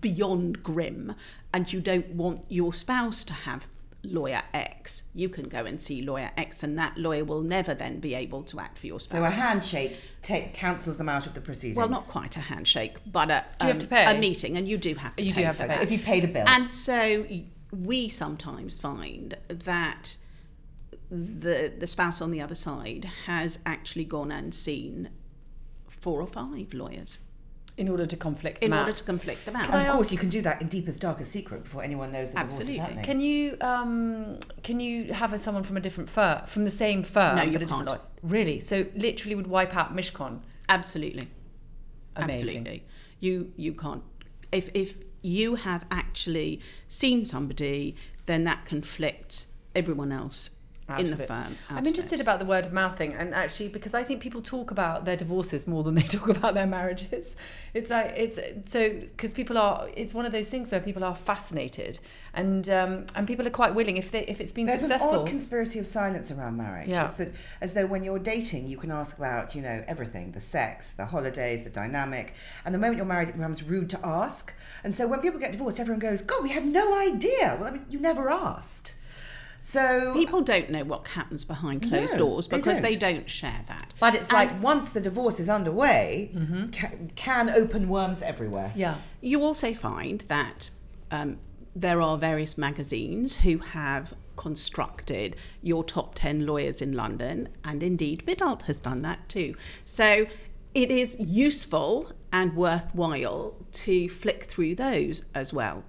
beyond 0.00 0.62
grim, 0.62 1.14
and 1.52 1.72
you 1.72 1.80
don't 1.80 2.08
want 2.10 2.44
your 2.48 2.72
spouse 2.72 3.24
to 3.24 3.32
have 3.32 3.68
lawyer 4.04 4.42
X, 4.52 5.04
you 5.14 5.28
can 5.28 5.48
go 5.48 5.64
and 5.64 5.80
see 5.80 6.02
lawyer 6.02 6.30
X, 6.36 6.62
and 6.62 6.76
that 6.78 6.98
lawyer 6.98 7.24
will 7.24 7.42
never 7.42 7.72
then 7.74 8.00
be 8.00 8.14
able 8.14 8.42
to 8.42 8.58
act 8.58 8.78
for 8.78 8.86
your 8.88 8.98
spouse. 9.00 9.18
So 9.18 9.24
a 9.24 9.30
handshake 9.30 10.00
take, 10.22 10.52
cancels 10.54 10.96
them 10.98 11.08
out 11.08 11.26
of 11.26 11.34
the 11.34 11.40
proceedings. 11.40 11.76
well, 11.76 11.88
not 11.88 12.06
quite 12.08 12.36
a 12.36 12.40
handshake, 12.40 12.96
but 13.06 13.30
a, 13.30 13.44
Do 13.60 13.66
you 13.66 13.72
have 13.72 13.76
um, 13.76 13.80
to 13.80 13.86
pay? 13.86 14.16
a 14.16 14.18
meeting, 14.18 14.56
and 14.56 14.68
you 14.68 14.76
do 14.76 14.94
have 14.96 15.14
to 15.16 15.24
You 15.24 15.32
do 15.32 15.40
pay 15.40 15.44
have 15.44 15.56
for 15.56 15.62
to 15.62 15.68
that. 15.68 15.76
pay. 15.78 15.82
if 15.84 15.92
you 15.92 15.98
paid 15.98 16.24
a 16.24 16.28
bill. 16.28 16.44
And 16.48 16.72
so 16.72 17.26
we 17.70 18.08
sometimes 18.08 18.80
find 18.80 19.36
that 19.48 20.16
the 21.10 21.72
the 21.78 21.86
spouse 21.86 22.20
on 22.20 22.30
the 22.30 22.40
other 22.40 22.54
side 22.54 23.08
has 23.26 23.58
actually 23.66 24.04
gone 24.04 24.32
and 24.32 24.54
seen 24.54 25.10
four 25.88 26.20
or 26.20 26.26
five 26.26 26.72
lawyers 26.74 27.18
in 27.76 27.88
order 27.88 28.04
to 28.04 28.16
conflict 28.16 28.60
them 28.60 28.66
in 28.66 28.70
them 28.70 28.80
order 28.80 28.92
to 28.92 29.04
conflict 29.04 29.44
them 29.46 29.56
out. 29.56 29.70
and 29.70 29.86
of 29.88 29.94
course, 29.94 30.12
you 30.12 30.18
can 30.18 30.28
do 30.28 30.42
that 30.42 30.60
in 30.60 30.68
deepest, 30.68 31.00
darkest 31.00 31.30
secret 31.32 31.64
before 31.64 31.82
anyone 31.82 32.12
knows 32.12 32.30
that 32.32 32.40
Absolutely. 32.44 32.74
divorce 32.74 32.90
is 32.90 32.96
happening. 32.96 33.04
Can 33.04 33.20
you 33.20 33.56
um, 33.60 34.38
can 34.62 34.78
you 34.80 35.12
have 35.14 35.32
a, 35.32 35.38
someone 35.38 35.62
from 35.64 35.76
a 35.76 35.80
different 35.80 36.10
firm, 36.10 36.44
from 36.46 36.64
the 36.64 36.70
same 36.70 37.02
firm? 37.02 37.36
No, 37.36 37.42
you 37.42 37.52
but 37.52 37.62
a 37.62 37.64
different 37.64 37.88
can't. 37.88 38.00
law- 38.00 38.06
Really? 38.22 38.60
So 38.60 38.86
literally 38.94 39.34
would 39.34 39.46
wipe 39.46 39.74
out 39.76 39.96
Mishcon. 39.96 40.40
Absolutely. 40.68 41.28
Amazing. 42.16 42.48
Absolutely. 42.48 42.84
You 43.20 43.52
you 43.56 43.72
can't 43.72 44.02
if 44.52 44.68
if 44.74 45.02
you 45.22 45.54
have 45.54 45.86
actually 45.90 46.60
seen 46.88 47.24
somebody, 47.24 47.96
then 48.26 48.44
that 48.44 48.64
conflicts 48.66 49.46
everyone 49.74 50.12
else 50.12 50.50
Out 50.50 50.56
in 50.88 51.12
of 51.12 51.18
the 51.18 51.24
it. 51.24 51.28
firm. 51.28 51.56
I'm 51.70 51.86
interested 51.86 52.18
it. 52.18 52.22
about 52.22 52.38
the 52.38 52.44
word 52.44 52.66
of 52.66 52.72
mouth 52.72 52.96
thing, 52.96 53.14
and 53.14 53.34
actually 53.34 53.68
because 53.68 53.94
I 53.94 54.02
think 54.02 54.20
people 54.20 54.42
talk 54.42 54.70
about 54.70 55.04
their 55.04 55.16
divorces 55.16 55.66
more 55.66 55.82
than 55.82 55.94
they 55.94 56.02
talk 56.18 56.28
about 56.28 56.54
their 56.54 56.66
marriages. 56.66 57.36
It's 57.74 57.90
like 57.90 58.14
it's 58.16 58.38
so 58.66 58.90
because 58.90 59.32
people 59.32 59.58
are. 59.58 59.88
It's 59.96 60.14
one 60.14 60.26
of 60.26 60.32
those 60.32 60.48
things 60.48 60.70
where 60.70 60.80
people 60.80 61.04
are 61.04 61.14
fascinated, 61.14 62.00
and 62.34 62.68
um, 62.68 63.06
and 63.14 63.26
people 63.26 63.46
are 63.46 63.50
quite 63.50 63.74
willing 63.74 63.96
if 63.96 64.10
they 64.10 64.24
if 64.26 64.40
it's 64.40 64.52
been 64.52 64.66
There's 64.66 64.80
successful. 64.80 65.10
an 65.10 65.16
odd 65.20 65.26
conspiracy 65.26 65.78
of 65.78 65.86
silence 65.86 66.30
around 66.30 66.56
marriage. 66.56 66.88
Yeah. 66.88 67.06
It's 67.06 67.16
that, 67.16 67.32
as 67.60 67.74
though 67.74 67.86
when 67.86 68.02
you're 68.02 68.18
dating, 68.18 68.68
you 68.68 68.76
can 68.76 68.90
ask 68.90 69.16
about, 69.16 69.54
you 69.54 69.62
know, 69.62 69.84
everything 69.86 70.32
the 70.32 70.40
sex, 70.40 70.92
the 70.92 71.06
holidays, 71.06 71.64
the 71.64 71.70
dynamic. 71.70 72.34
And 72.64 72.74
the 72.74 72.78
moment 72.78 72.96
you're 72.96 73.06
married, 73.06 73.28
it 73.28 73.36
becomes 73.36 73.62
rude 73.62 73.90
to 73.90 74.06
ask. 74.06 74.54
And 74.84 74.94
so 74.94 75.06
when 75.06 75.20
people 75.20 75.40
get 75.40 75.52
divorced, 75.52 75.80
everyone 75.80 76.00
goes, 76.00 76.22
God, 76.22 76.42
we 76.42 76.50
had 76.50 76.66
no 76.66 76.98
idea. 76.98 77.56
Well, 77.58 77.68
I 77.68 77.70
mean, 77.72 77.86
you 77.88 77.98
never 78.00 78.30
asked. 78.30 78.96
So. 79.64 80.12
People 80.12 80.40
don't 80.40 80.70
know 80.70 80.82
what 80.82 81.06
happens 81.06 81.44
behind 81.44 81.88
closed 81.88 82.14
No, 82.14 82.18
doors 82.26 82.48
because 82.48 82.80
they 82.80 82.96
don't. 82.96 83.14
don't 83.18 83.30
share 83.30 83.60
that. 83.68 83.94
but 84.00 84.16
it's 84.16 84.28
And 84.28 84.34
like 84.36 84.60
once 84.60 84.90
the 84.90 85.00
divorce 85.00 85.38
is 85.38 85.48
underway, 85.48 86.32
ca- 86.72 86.96
can 87.14 87.48
open 87.48 87.88
worms 87.88 88.22
everywhere. 88.22 88.72
yeah. 88.74 88.96
you 89.20 89.40
also 89.44 89.72
find 89.72 90.22
that 90.26 90.70
um, 91.12 91.38
there 91.76 92.02
are 92.02 92.18
various 92.18 92.58
magazines 92.58 93.36
who 93.36 93.58
have 93.58 94.14
constructed 94.36 95.36
your 95.62 95.84
top 95.84 96.16
10 96.16 96.44
lawyers 96.44 96.82
in 96.82 96.92
London, 96.94 97.48
and 97.62 97.84
indeed 97.84 98.24
Midult 98.26 98.62
has 98.62 98.80
done 98.80 99.02
that 99.02 99.28
too. 99.28 99.54
So 99.84 100.26
it 100.74 100.90
is 100.90 101.16
useful 101.20 102.10
and 102.32 102.56
worthwhile 102.56 103.54
to 103.72 104.08
flick 104.08 104.42
through 104.44 104.74
those 104.74 105.24
as 105.36 105.52
well. 105.52 105.84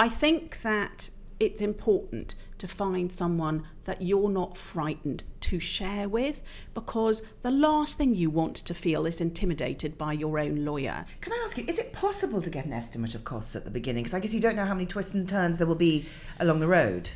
I 0.00 0.08
think 0.08 0.62
that 0.62 1.10
it's 1.38 1.60
important 1.60 2.34
to 2.62 2.68
find 2.68 3.12
someone 3.12 3.66
that 3.86 4.00
you're 4.00 4.28
not 4.28 4.56
frightened 4.56 5.24
to 5.40 5.58
share 5.58 6.08
with 6.08 6.44
because 6.74 7.20
the 7.42 7.50
last 7.50 7.98
thing 7.98 8.14
you 8.14 8.30
want 8.30 8.54
to 8.54 8.72
feel 8.72 9.04
is 9.04 9.20
intimidated 9.20 9.98
by 9.98 10.12
your 10.12 10.38
own 10.38 10.64
lawyer. 10.64 11.04
Can 11.20 11.32
I 11.32 11.42
ask 11.44 11.58
you, 11.58 11.64
is 11.66 11.80
it 11.80 11.92
possible 11.92 12.40
to 12.40 12.48
get 12.48 12.64
an 12.64 12.72
estimate 12.72 13.16
of 13.16 13.24
costs 13.24 13.56
at 13.56 13.64
the 13.64 13.70
beginning? 13.72 14.04
Because 14.04 14.14
I 14.14 14.20
guess 14.20 14.32
you 14.32 14.38
don't 14.38 14.54
know 14.54 14.64
how 14.64 14.74
many 14.74 14.86
twists 14.86 15.12
and 15.12 15.28
turns 15.28 15.58
there 15.58 15.66
will 15.66 15.74
be 15.74 16.06
along 16.38 16.60
the 16.60 16.68
road. 16.68 17.10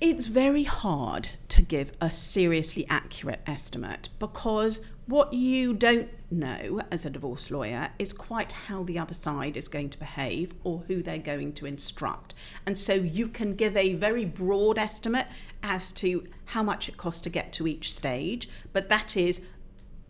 It's 0.00 0.26
very 0.26 0.62
hard 0.62 1.30
to 1.48 1.62
give 1.62 1.90
a 2.00 2.12
seriously 2.12 2.86
accurate 2.88 3.40
estimate 3.48 4.10
because 4.20 4.80
what 5.06 5.34
you 5.34 5.74
don't 5.74 6.08
know 6.30 6.80
as 6.90 7.04
a 7.04 7.10
divorce 7.10 7.50
lawyer 7.50 7.90
is 7.98 8.12
quite 8.12 8.52
how 8.52 8.82
the 8.82 8.98
other 8.98 9.14
side 9.14 9.56
is 9.56 9.68
going 9.68 9.90
to 9.90 9.98
behave 9.98 10.54
or 10.64 10.84
who 10.88 11.02
they're 11.02 11.18
going 11.18 11.52
to 11.54 11.66
instruct. 11.66 12.34
And 12.64 12.78
so 12.78 12.94
you 12.94 13.28
can 13.28 13.54
give 13.54 13.76
a 13.76 13.94
very 13.94 14.24
broad 14.24 14.78
estimate 14.78 15.26
as 15.62 15.92
to 15.92 16.26
how 16.46 16.62
much 16.62 16.88
it 16.88 16.96
costs 16.96 17.20
to 17.22 17.30
get 17.30 17.52
to 17.54 17.66
each 17.66 17.92
stage, 17.92 18.48
but 18.72 18.88
that 18.88 19.16
is 19.16 19.42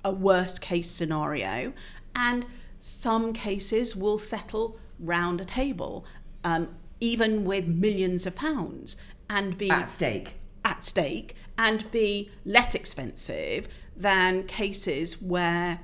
a 0.04 0.12
worst 0.12 0.60
case 0.60 0.90
scenario. 0.90 1.72
And 2.14 2.46
some 2.78 3.32
cases 3.32 3.96
will 3.96 4.18
settle 4.18 4.78
round 5.00 5.40
a 5.40 5.44
table, 5.44 6.04
um, 6.44 6.68
even 7.00 7.44
with 7.44 7.66
millions 7.66 8.26
of 8.26 8.36
pounds, 8.36 8.96
and 9.28 9.58
be 9.58 9.70
At 9.70 9.90
stake. 9.90 10.36
at 10.64 10.84
stake 10.84 11.34
and 11.58 11.90
be 11.90 12.30
less 12.44 12.74
expensive 12.74 13.68
than 13.96 14.44
cases 14.44 15.20
where 15.20 15.80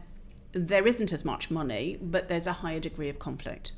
there 0.52 0.86
isn't 0.86 1.12
as 1.12 1.24
much 1.24 1.50
money, 1.50 1.98
but 2.00 2.28
there's 2.28 2.46
a 2.46 2.54
higher 2.54 2.80
degree 2.80 3.08
of 3.08 3.18
conflict. 3.18 3.72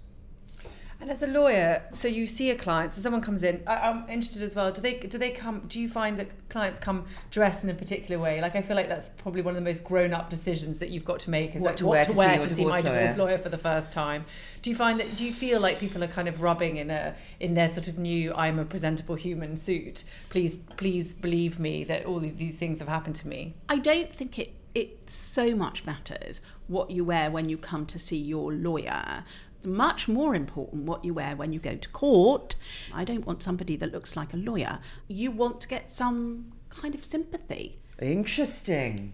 And 1.02 1.11
as 1.11 1.21
a 1.21 1.26
lawyer, 1.26 1.82
so 1.90 2.06
you 2.06 2.28
see 2.28 2.52
a 2.52 2.54
client, 2.54 2.92
so 2.92 3.00
someone 3.00 3.23
comes 3.23 3.42
in. 3.42 3.64
I, 3.66 3.88
I'm 3.88 4.09
interested 4.09 4.40
as 4.40 4.54
well. 4.54 4.71
Do 4.71 4.80
they 4.80 4.94
do 5.00 5.18
they 5.18 5.32
come? 5.32 5.64
Do 5.66 5.80
you 5.80 5.88
find 5.88 6.16
that 6.16 6.49
clients 6.49 6.78
come 6.78 7.06
dressed 7.32 7.64
in 7.64 7.71
a 7.71 7.75
particular 7.75 8.23
way? 8.23 8.40
Like 8.40 8.54
I 8.54 8.61
feel 8.61 8.76
like 8.76 8.88
that's 8.88 9.09
probably 9.09 9.42
one 9.42 9.56
of 9.56 9.61
the 9.61 9.66
most 9.66 9.82
grown 9.82 10.14
up 10.14 10.30
decisions 10.30 10.78
that 10.78 10.90
you've 10.90 11.04
got 11.04 11.18
to 11.21 11.30
make 11.30 11.56
is 11.56 11.62
What 11.62 11.71
like 11.71 11.76
to 11.78 11.87
what 11.87 11.92
wear 11.92 12.04
to 12.04 12.11
to 12.12 12.16
wear 12.16 12.42
see 12.42 12.49
to 12.49 12.54
see 12.54 12.64
my 12.64 12.80
divorce 12.80 12.85
divorce 12.85 13.18
lawyer. 13.18 13.26
lawyer 13.30 13.38
for 13.38 13.49
the 13.49 13.59
first 13.59 13.90
time. 13.90 14.25
Do 14.62 14.71
you 14.71 14.76
find 14.76 15.00
that? 15.00 15.16
Do 15.16 15.25
you 15.26 15.32
feel 15.32 15.61
like 15.61 15.80
people 15.80 16.04
are 16.04 16.09
kind 16.09 16.28
of 16.28 16.40
rubbing 16.40 16.76
in 16.76 16.88
a 16.88 17.16
in 17.40 17.54
their 17.54 17.66
sort 17.66 17.88
of 17.88 17.99
new 17.99 18.32
I'm 18.35 18.61
a 18.61 18.64
presentable 18.64 19.16
human 19.16 19.56
suit? 19.56 20.04
Please, 20.30 20.59
please 20.59 21.14
believe 21.14 21.59
me 21.59 21.82
that 21.82 22.06
all 22.06 22.18
of 22.18 22.38
these 22.38 22.61
things 22.61 22.78
have 22.78 22.87
happened 22.87 23.16
to 23.16 23.26
me. 23.26 23.56
I 23.68 23.78
don't 23.78 24.12
think 24.12 24.38
it 24.38 24.54
it 24.73 25.11
so 25.11 25.56
much 25.56 25.85
matters 25.85 26.40
what 26.68 26.90
you 26.92 27.04
wear 27.04 27.30
when 27.30 27.49
you 27.49 27.59
come 27.59 27.87
to 27.87 27.99
see 27.99 28.16
your 28.16 28.52
lawyer. 28.52 29.25
Much 29.64 30.09
more 30.09 30.35
important 30.35 30.85
what 30.85 31.04
you 31.04 31.14
wear 31.14 31.37
when 31.37 31.52
you 31.52 31.61
go 31.61 31.76
to 31.76 31.88
court. 31.90 32.57
I 32.92 33.04
don't 33.04 33.26
want 33.26 33.42
somebody 33.42 33.76
that 33.76 33.92
looks 33.92 34.16
like 34.16 34.35
a 34.35 34.37
lawyer. 34.37 34.81
You 35.09 35.31
want 35.31 35.61
to 35.62 35.69
get 35.69 35.90
some 35.90 36.52
kind 36.71 36.95
of 36.95 37.04
sympathy. 37.04 37.78
Interesting. 38.00 39.12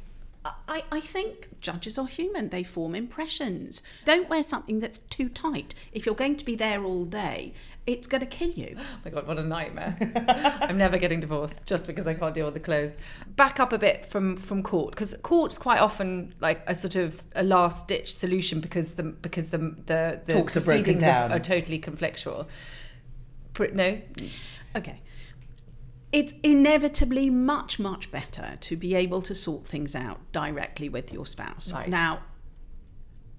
I, 0.66 0.84
I 0.90 1.00
think 1.00 1.48
judges 1.60 1.98
are 1.98 2.06
human. 2.06 2.48
They 2.48 2.62
form 2.62 2.94
impressions. 2.94 3.82
Don't 4.04 4.28
wear 4.28 4.42
something 4.42 4.78
that's 4.80 4.98
too 4.98 5.28
tight. 5.28 5.74
If 5.92 6.06
you're 6.06 6.14
going 6.14 6.36
to 6.36 6.44
be 6.44 6.54
there 6.54 6.84
all 6.84 7.04
day, 7.04 7.52
it's 7.88 8.06
going 8.06 8.20
to 8.20 8.26
kill 8.26 8.50
you. 8.50 8.76
Oh 8.98 9.00
my 9.04 9.10
god, 9.10 9.26
what 9.26 9.38
a 9.38 9.44
nightmare! 9.44 9.96
I'm 10.60 10.76
never 10.76 10.98
getting 10.98 11.20
divorced 11.20 11.60
just 11.64 11.86
because 11.86 12.06
I 12.06 12.14
can't 12.14 12.34
deal 12.34 12.44
with 12.44 12.54
the 12.54 12.60
clothes. 12.60 12.96
Back 13.36 13.58
up 13.60 13.72
a 13.72 13.78
bit 13.78 14.04
from 14.04 14.36
from 14.36 14.62
court 14.62 14.90
because 14.90 15.16
court's 15.22 15.56
quite 15.56 15.80
often 15.80 16.34
like 16.40 16.62
a 16.66 16.74
sort 16.74 16.96
of 16.96 17.22
a 17.34 17.42
last 17.42 17.88
ditch 17.88 18.14
solution 18.14 18.60
because 18.60 18.94
the 18.94 19.04
because 19.04 19.50
the 19.50 19.58
the, 19.58 20.20
the 20.24 20.32
Talks 20.32 20.56
are 20.56 20.60
proceedings 20.60 21.00
down. 21.00 21.32
Are, 21.32 21.36
are 21.36 21.40
totally 21.40 21.78
conflictual. 21.80 22.46
No, 23.72 24.00
Okay. 24.76 25.00
It's 26.12 26.32
inevitably 26.42 27.28
much, 27.28 27.78
much 27.78 28.10
better 28.10 28.56
to 28.60 28.76
be 28.76 28.94
able 28.94 29.20
to 29.22 29.34
sort 29.34 29.66
things 29.66 29.94
out 29.94 30.20
directly 30.32 30.88
with 30.88 31.12
your 31.12 31.26
spouse. 31.26 31.72
Right. 31.72 31.88
Now, 31.88 32.20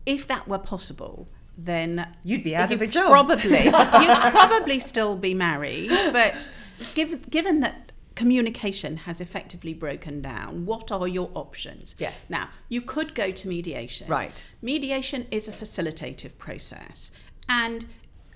if 0.06 0.28
that 0.28 0.48
were 0.48 0.60
possible, 0.60 1.30
then 1.66 2.08
You'd 2.24 2.44
be 2.44 2.56
out 2.56 2.72
of 2.72 2.82
you'd 2.82 2.90
a 2.90 2.92
job. 2.92 3.10
Probably, 3.10 3.64
you'd 3.66 3.74
probably 3.74 4.80
still 4.80 5.16
be 5.16 5.34
married. 5.34 5.90
But 5.90 6.50
give, 6.96 7.30
given 7.30 7.60
that 7.62 7.92
communication 8.16 8.98
has 8.98 9.22
effectively 9.22 9.74
broken 9.74 10.22
down, 10.22 10.66
what 10.66 10.92
are 10.92 11.08
your 11.08 11.30
options? 11.34 11.96
Yes. 12.00 12.30
Now 12.30 12.50
you 12.70 12.82
could 12.82 13.14
go 13.14 13.32
to 13.32 13.48
mediation. 13.48 14.08
Right. 14.08 14.46
Mediation 14.62 15.28
is 15.32 15.48
a 15.48 15.52
facilitative 15.52 16.38
process, 16.38 17.12
and 17.48 17.86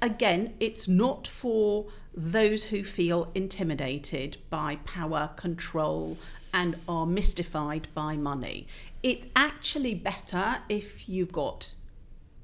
again, 0.01 0.53
it's 0.60 0.88
not 0.88 1.27
for 1.27 1.86
those 2.15 2.65
who 2.65 2.84
feel 2.84 3.32
intimidated 3.34 4.38
by 4.50 4.75
power, 4.86 5.32
control, 5.36 6.18
and 6.53 6.75
are 6.88 7.08
mystified 7.08 7.88
by 7.96 8.15
money. 8.15 8.68
It's 9.01 9.25
actually 9.36 9.96
better 9.96 10.58
if 10.70 11.10
you've 11.10 11.32
got 11.32 11.74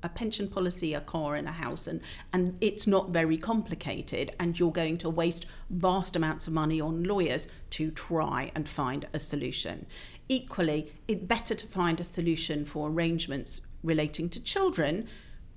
a 0.03 0.09
pension 0.09 0.47
policy, 0.47 0.93
a 0.93 1.01
car, 1.01 1.35
and 1.35 1.47
a 1.47 1.51
house, 1.51 1.87
and, 1.87 2.01
and 2.31 2.57
it's 2.61 2.87
not 2.87 3.09
very 3.09 3.37
complicated, 3.37 4.31
and 4.39 4.59
you're 4.59 4.71
going 4.71 4.97
to 4.97 5.09
waste 5.09 5.45
vast 5.69 6.15
amounts 6.15 6.47
of 6.47 6.53
money 6.53 6.79
on 6.79 7.03
lawyers 7.03 7.47
to 7.71 7.91
try 7.91 8.51
and 8.55 8.67
find 8.67 9.07
a 9.13 9.19
solution. 9.19 9.85
Equally, 10.27 10.91
it's 11.07 11.23
better 11.23 11.55
to 11.55 11.67
find 11.67 11.99
a 11.99 12.03
solution 12.03 12.65
for 12.65 12.89
arrangements 12.89 13.61
relating 13.83 14.29
to 14.29 14.43
children 14.43 15.07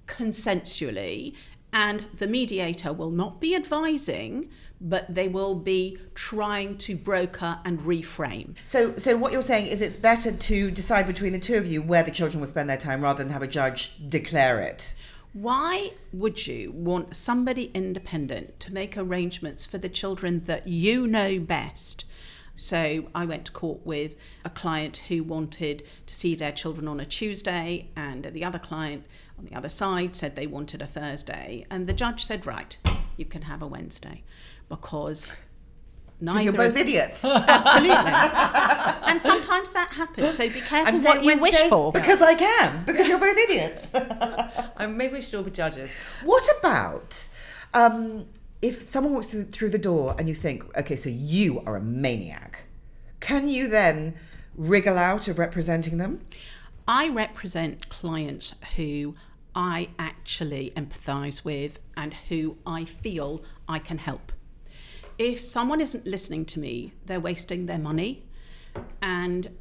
consensually, 0.07 1.35
and 1.73 2.07
the 2.15 2.27
mediator 2.27 2.93
will 2.93 3.11
not 3.11 3.41
be 3.41 3.55
advising, 3.55 4.51
but 4.83 5.15
they 5.15 5.29
will 5.29 5.55
be 5.55 5.97
trying 6.15 6.77
to 6.77 6.97
broker 6.97 7.59
and 7.65 7.81
reframe. 7.81 8.57
So, 8.65 8.97
so 8.97 9.17
what 9.17 9.33
you're 9.33 9.41
saying 9.41 9.69
is 9.69 9.81
it's 9.81 9.97
better 9.97 10.33
to 10.33 10.71
decide 10.71 11.07
between 11.07 11.33
the 11.33 11.39
two 11.39 11.57
of 11.57 11.67
you 11.67 11.81
where 11.81 12.03
the 12.03 12.11
children 12.11 12.41
will 12.41 12.49
spend 12.49 12.69
their 12.69 12.77
time 12.77 13.03
rather 13.03 13.23
than 13.23 13.33
have 13.33 13.43
a 13.43 13.49
judge 13.49 13.93
declare 14.09 14.61
it. 14.61 14.95
Why 15.33 15.93
would 16.13 16.47
you 16.47 16.73
want 16.73 17.17
somebody 17.17 17.71
independent 17.73 18.61
to 18.61 18.75
make 18.75 18.99
arrangements 18.99 19.65
for 19.65 19.79
the 19.79 19.89
children 19.89 20.41
that 20.45 20.69
you 20.69 21.07
know 21.07 21.39
best? 21.39 22.05
So 22.57 23.09
I 23.15 23.25
went 23.25 23.47
to 23.47 23.53
court 23.53 23.81
with 23.87 24.15
a 24.45 24.51
client 24.51 24.99
who 25.09 25.25
wanted 25.25 25.85
to 26.07 26.15
see 26.15 26.35
their 26.35 26.53
children 26.53 26.87
on 26.87 27.01
a 27.01 27.07
Tuesday, 27.07 27.89
and 27.97 28.25
the 28.27 28.45
other 28.45 28.59
client 28.59 29.07
on 29.39 29.47
the 29.47 29.55
other 29.55 29.71
side 29.71 30.15
said 30.15 30.37
they 30.37 30.47
wanted 30.47 30.83
a 30.83 30.87
Thursday. 30.87 31.67
And 31.71 31.87
the 31.87 31.95
judge 31.95 32.27
said, 32.27 32.45
Right, 32.45 32.77
you 33.17 33.25
can 33.25 33.43
have 33.43 33.63
a 33.63 33.67
Wednesday 33.67 34.23
because 34.73 35.27
Because 35.27 35.39
neither 36.21 36.43
you're 36.45 36.53
both 36.53 36.77
idiots. 36.77 37.25
Absolutely. 37.25 37.91
and 39.11 39.23
sometimes 39.23 39.71
that 39.73 39.91
happens. 39.93 40.37
So 40.37 40.49
be 40.49 40.61
careful 40.61 40.89
I'm 40.89 40.95
what 40.95 41.03
saying 41.03 41.25
you 41.25 41.39
wish 41.39 41.55
for. 41.69 41.93
because 41.93 42.23
I 42.23 42.35
can. 42.35 42.85
Because 42.85 43.07
you're 43.07 43.19
both 43.19 43.37
idiots. 43.37 43.91
Maybe 44.81 45.15
we 45.15 45.21
should 45.21 45.35
all 45.35 45.43
be 45.43 45.51
judges. 45.51 45.93
What 46.25 46.49
about 46.59 47.29
um, 47.75 48.27
if 48.63 48.81
someone 48.81 49.13
walks 49.13 49.27
through, 49.29 49.45
through 49.45 49.71
the 49.71 49.79
door 49.79 50.15
and 50.19 50.29
you 50.29 50.35
think, 50.35 50.65
okay, 50.77 50.97
so 50.97 51.11
you 51.11 51.61
are 51.67 51.77
a 51.77 51.81
maniac? 51.83 52.65
Can 53.21 53.49
you 53.49 53.69
then 53.69 54.15
wriggle 54.57 54.99
out 54.99 55.29
of 55.29 55.39
representing 55.39 55.99
them? 55.99 56.21
I 56.89 57.09
represent 57.09 57.89
clients 57.91 58.55
who 58.77 59.15
I 59.55 59.91
actually 59.99 60.73
empathise 60.77 61.45
with 61.45 61.79
and 61.97 62.15
who 62.29 62.57
I 62.67 62.85
feel 62.87 63.43
I 63.69 63.79
can 63.79 63.99
help. 63.99 64.33
If 65.19 65.49
someone 65.49 65.81
isn't 65.81 66.07
listening 66.07 66.45
to 66.47 66.61
me, 66.61 66.93
they're 67.07 67.21
wasting 67.21 67.67
their 67.67 67.79
money. 67.79 68.25
And 69.01 69.57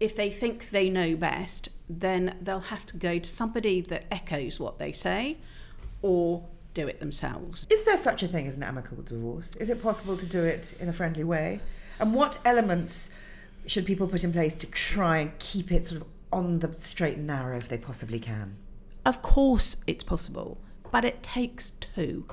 if 0.00 0.16
they 0.16 0.30
think 0.30 0.70
they 0.70 0.90
know 0.90 1.16
best, 1.16 1.68
then 1.88 2.36
they'll 2.40 2.60
have 2.60 2.86
to 2.86 2.96
go 2.96 3.18
to 3.18 3.28
somebody 3.28 3.80
that 3.82 4.04
echoes 4.10 4.58
what 4.58 4.78
they 4.78 4.92
say 4.92 5.38
or 6.02 6.44
do 6.74 6.86
it 6.86 7.00
themselves. 7.00 7.66
Is 7.70 7.84
there 7.84 7.96
such 7.96 8.22
a 8.22 8.28
thing 8.28 8.46
as 8.46 8.56
an 8.56 8.62
amicable 8.62 9.02
divorce? 9.02 9.56
Is 9.56 9.70
it 9.70 9.82
possible 9.82 10.16
to 10.16 10.26
do 10.26 10.44
it 10.44 10.74
in 10.78 10.88
a 10.88 10.92
friendly 10.92 11.24
way? 11.24 11.60
And 11.98 12.14
what 12.14 12.38
elements 12.44 13.10
should 13.66 13.86
people 13.86 14.06
put 14.06 14.24
in 14.24 14.32
place 14.32 14.54
to 14.56 14.66
try 14.66 15.18
and 15.18 15.38
keep 15.38 15.72
it 15.72 15.86
sort 15.86 16.02
of 16.02 16.08
on 16.32 16.58
the 16.58 16.72
straight 16.74 17.16
and 17.16 17.26
narrow 17.26 17.56
if 17.56 17.68
they 17.68 17.78
possibly 17.78 18.18
can? 18.18 18.56
Of 19.06 19.22
course, 19.22 19.76
it's 19.86 20.04
possible, 20.04 20.58
but 20.90 21.04
it 21.04 21.22
takes 21.22 21.70
two. 21.70 22.26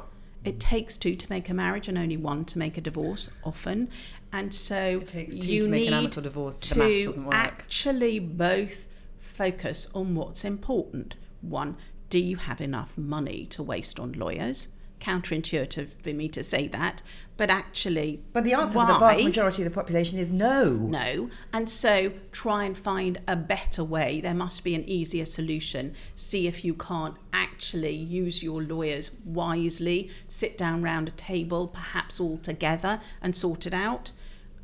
It 0.43 0.60
takes 0.60 0.97
two 0.97 1.15
to 1.15 1.29
make 1.29 1.49
a 1.49 1.53
marriage 1.53 1.88
and 1.88 1.97
only 1.97 2.17
one 2.17 2.43
to 2.45 2.60
make 2.60 2.77
a 2.77 2.82
divorce 2.82 3.29
often. 3.43 3.89
And 4.32 4.53
so 4.53 4.99
It 5.01 5.08
takes 5.08 5.38
two 5.38 5.51
you 5.51 5.62
to 5.62 5.67
make 5.67 5.88
an 5.88 5.93
amicable 5.93 6.23
divorce. 6.23 6.60
To 6.60 6.77
maths 6.77 7.06
doesn't 7.06 7.25
work. 7.25 7.34
actually 7.36 8.19
both 8.19 8.88
focus 9.19 9.88
on 9.93 10.15
what's 10.15 10.43
important. 10.43 11.15
One, 11.41 11.77
do 12.10 12.19
you 12.19 12.38
have 12.38 12.62
enough 12.62 12.97
money 12.97 13.45
to 13.47 13.63
waste 13.63 13.99
on 13.99 14.13
lawyers? 14.13 14.67
Counterintuitive 15.04 15.89
for 16.02 16.13
me 16.13 16.30
to 16.30 16.42
say 16.42 16.70
that, 16.70 17.02
but 17.36 17.50
actually, 17.50 18.22
But 18.32 18.46
the 18.46 18.54
answer 18.54 18.80
for 18.80 18.86
the 18.86 18.98
vast 18.98 19.22
majority 19.22 19.63
of 19.63 19.70
the 19.70 19.76
population 19.76 20.18
is 20.18 20.32
no. 20.32 20.72
No. 20.72 21.30
And 21.52 21.70
so 21.70 22.13
try 22.32 22.63
and 22.63 22.78
find 22.78 23.20
a 23.28 23.36
better 23.36 23.84
way. 23.84 24.22
There 24.22 24.34
must 24.34 24.63
be 24.63 24.76
an 24.76 24.88
easier 24.88 25.26
solution. 25.26 25.94
See 26.16 26.48
if 26.48 26.63
you 26.63 26.74
can't 26.74 27.16
actually 27.34 27.96
use 27.96 28.42
your 28.42 28.63
lawyers 28.63 29.12
wisely, 29.26 30.10
sit 30.28 30.58
down 30.58 30.84
round 30.84 31.10
a 31.10 31.12
table, 31.12 31.68
perhaps 31.68 32.20
all 32.20 32.38
together, 32.38 33.02
and 33.22 33.36
sort 33.36 33.68
it 33.68 33.74
out. 33.74 34.12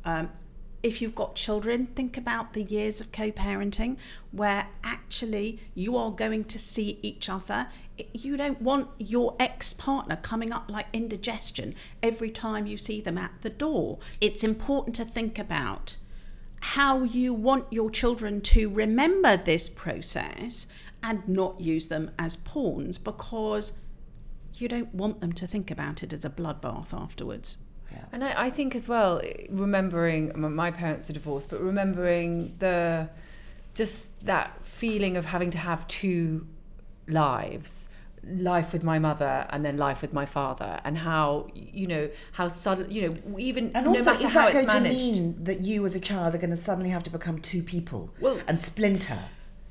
Um, 0.04 0.30
if 0.82 1.02
you've 1.02 1.14
got 1.14 1.34
children, 1.34 1.88
think 1.88 2.16
about 2.16 2.54
the 2.54 2.62
years 2.62 3.00
of 3.00 3.12
co 3.12 3.30
parenting 3.30 3.96
where 4.30 4.68
actually 4.82 5.60
you 5.74 5.96
are 5.96 6.10
going 6.10 6.44
to 6.44 6.58
see 6.58 6.98
each 7.02 7.28
other. 7.28 7.68
You 8.12 8.36
don't 8.36 8.60
want 8.60 8.88
your 8.98 9.36
ex 9.38 9.72
partner 9.72 10.16
coming 10.16 10.52
up 10.52 10.70
like 10.70 10.86
indigestion 10.92 11.74
every 12.02 12.30
time 12.30 12.66
you 12.66 12.76
see 12.76 13.00
them 13.00 13.18
at 13.18 13.32
the 13.42 13.50
door. 13.50 13.98
It's 14.20 14.44
important 14.44 14.96
to 14.96 15.04
think 15.04 15.38
about 15.38 15.96
how 16.60 17.02
you 17.02 17.32
want 17.32 17.72
your 17.72 17.90
children 17.90 18.40
to 18.42 18.68
remember 18.68 19.36
this 19.36 19.68
process 19.68 20.66
and 21.02 21.26
not 21.26 21.60
use 21.60 21.86
them 21.86 22.10
as 22.18 22.36
pawns 22.36 22.98
because 22.98 23.72
you 24.54 24.68
don't 24.68 24.94
want 24.94 25.20
them 25.20 25.32
to 25.32 25.46
think 25.46 25.70
about 25.70 26.02
it 26.02 26.12
as 26.12 26.24
a 26.24 26.30
bloodbath 26.30 26.92
afterwards. 26.92 27.56
And 28.12 28.22
I, 28.24 28.46
I 28.46 28.50
think 28.50 28.74
as 28.74 28.88
well, 28.88 29.20
remembering 29.48 30.32
my 30.36 30.70
parents 30.70 31.10
are 31.10 31.12
divorced, 31.12 31.50
but 31.50 31.60
remembering 31.60 32.54
the 32.58 33.08
just 33.74 34.08
that 34.24 34.64
feeling 34.66 35.16
of 35.16 35.24
having 35.24 35.50
to 35.50 35.58
have 35.58 35.86
two 35.88 36.46
lives 37.10 37.88
life 38.22 38.72
with 38.72 38.84
my 38.84 38.98
mother 38.98 39.46
and 39.50 39.64
then 39.64 39.78
life 39.78 40.02
with 40.02 40.12
my 40.12 40.26
father 40.26 40.78
and 40.84 40.98
how 40.98 41.46
you 41.54 41.86
know 41.86 42.08
how 42.32 42.46
sudden 42.48 42.90
you 42.90 43.08
know 43.08 43.38
even 43.38 43.70
And 43.74 43.86
no 43.86 43.92
also, 43.92 44.04
matter 44.12 44.26
is 44.26 44.32
how 44.32 44.40
that 44.50 44.54
it's 44.54 44.72
going 44.72 44.82
managed 44.84 45.14
to 45.14 45.20
mean 45.20 45.44
that 45.44 45.60
you 45.60 45.84
as 45.86 45.94
a 45.94 46.00
child 46.00 46.34
are 46.34 46.38
going 46.38 46.50
to 46.50 46.56
suddenly 46.56 46.90
have 46.90 47.02
to 47.04 47.10
become 47.10 47.38
two 47.38 47.62
people 47.62 48.12
Well- 48.20 48.40
and 48.46 48.60
splinter? 48.60 49.24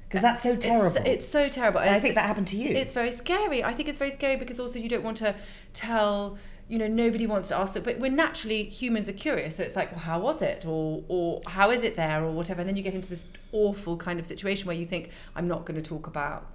Because 0.07 0.23
that's 0.23 0.41
so 0.41 0.55
terrible. 0.55 0.97
It's, 1.05 1.27
so 1.27 1.47
terrible. 1.49 1.81
and 1.81 1.91
I 1.91 1.99
think 1.99 2.15
that 2.15 2.25
happened 2.25 2.47
to 2.47 2.57
you. 2.57 2.71
It's 2.71 2.91
very 2.91 3.11
scary. 3.11 3.63
I 3.63 3.73
think 3.73 3.87
it's 3.87 3.99
very 3.99 4.09
scary 4.09 4.37
because 4.37 4.59
also 4.59 4.79
you 4.79 4.89
don't 4.89 5.03
want 5.03 5.17
to 5.17 5.35
tell. 5.73 6.35
You 6.67 6.79
know, 6.79 6.87
nobody 6.87 7.27
wants 7.27 7.49
to 7.49 7.55
ask 7.55 7.75
that, 7.75 7.83
but 7.83 7.99
we're 7.99 8.11
naturally 8.11 8.63
humans 8.63 9.07
are 9.07 9.13
curious. 9.13 9.55
So 9.57 9.63
it's 9.63 9.75
like, 9.75 9.91
well, 9.91 10.01
how 10.01 10.19
was 10.19 10.41
it, 10.41 10.65
or 10.65 11.03
or 11.07 11.41
how 11.45 11.69
is 11.69 11.83
it 11.83 11.95
there, 11.95 12.23
or 12.23 12.31
whatever. 12.31 12.61
And 12.61 12.67
then 12.67 12.75
you 12.75 12.81
get 12.81 12.95
into 12.95 13.09
this 13.09 13.23
awful 13.51 13.97
kind 13.97 14.19
of 14.19 14.25
situation 14.25 14.65
where 14.65 14.75
you 14.75 14.85
think, 14.87 15.11
I'm 15.35 15.47
not 15.47 15.65
going 15.65 15.79
to 15.79 15.87
talk 15.87 16.07
about 16.07 16.51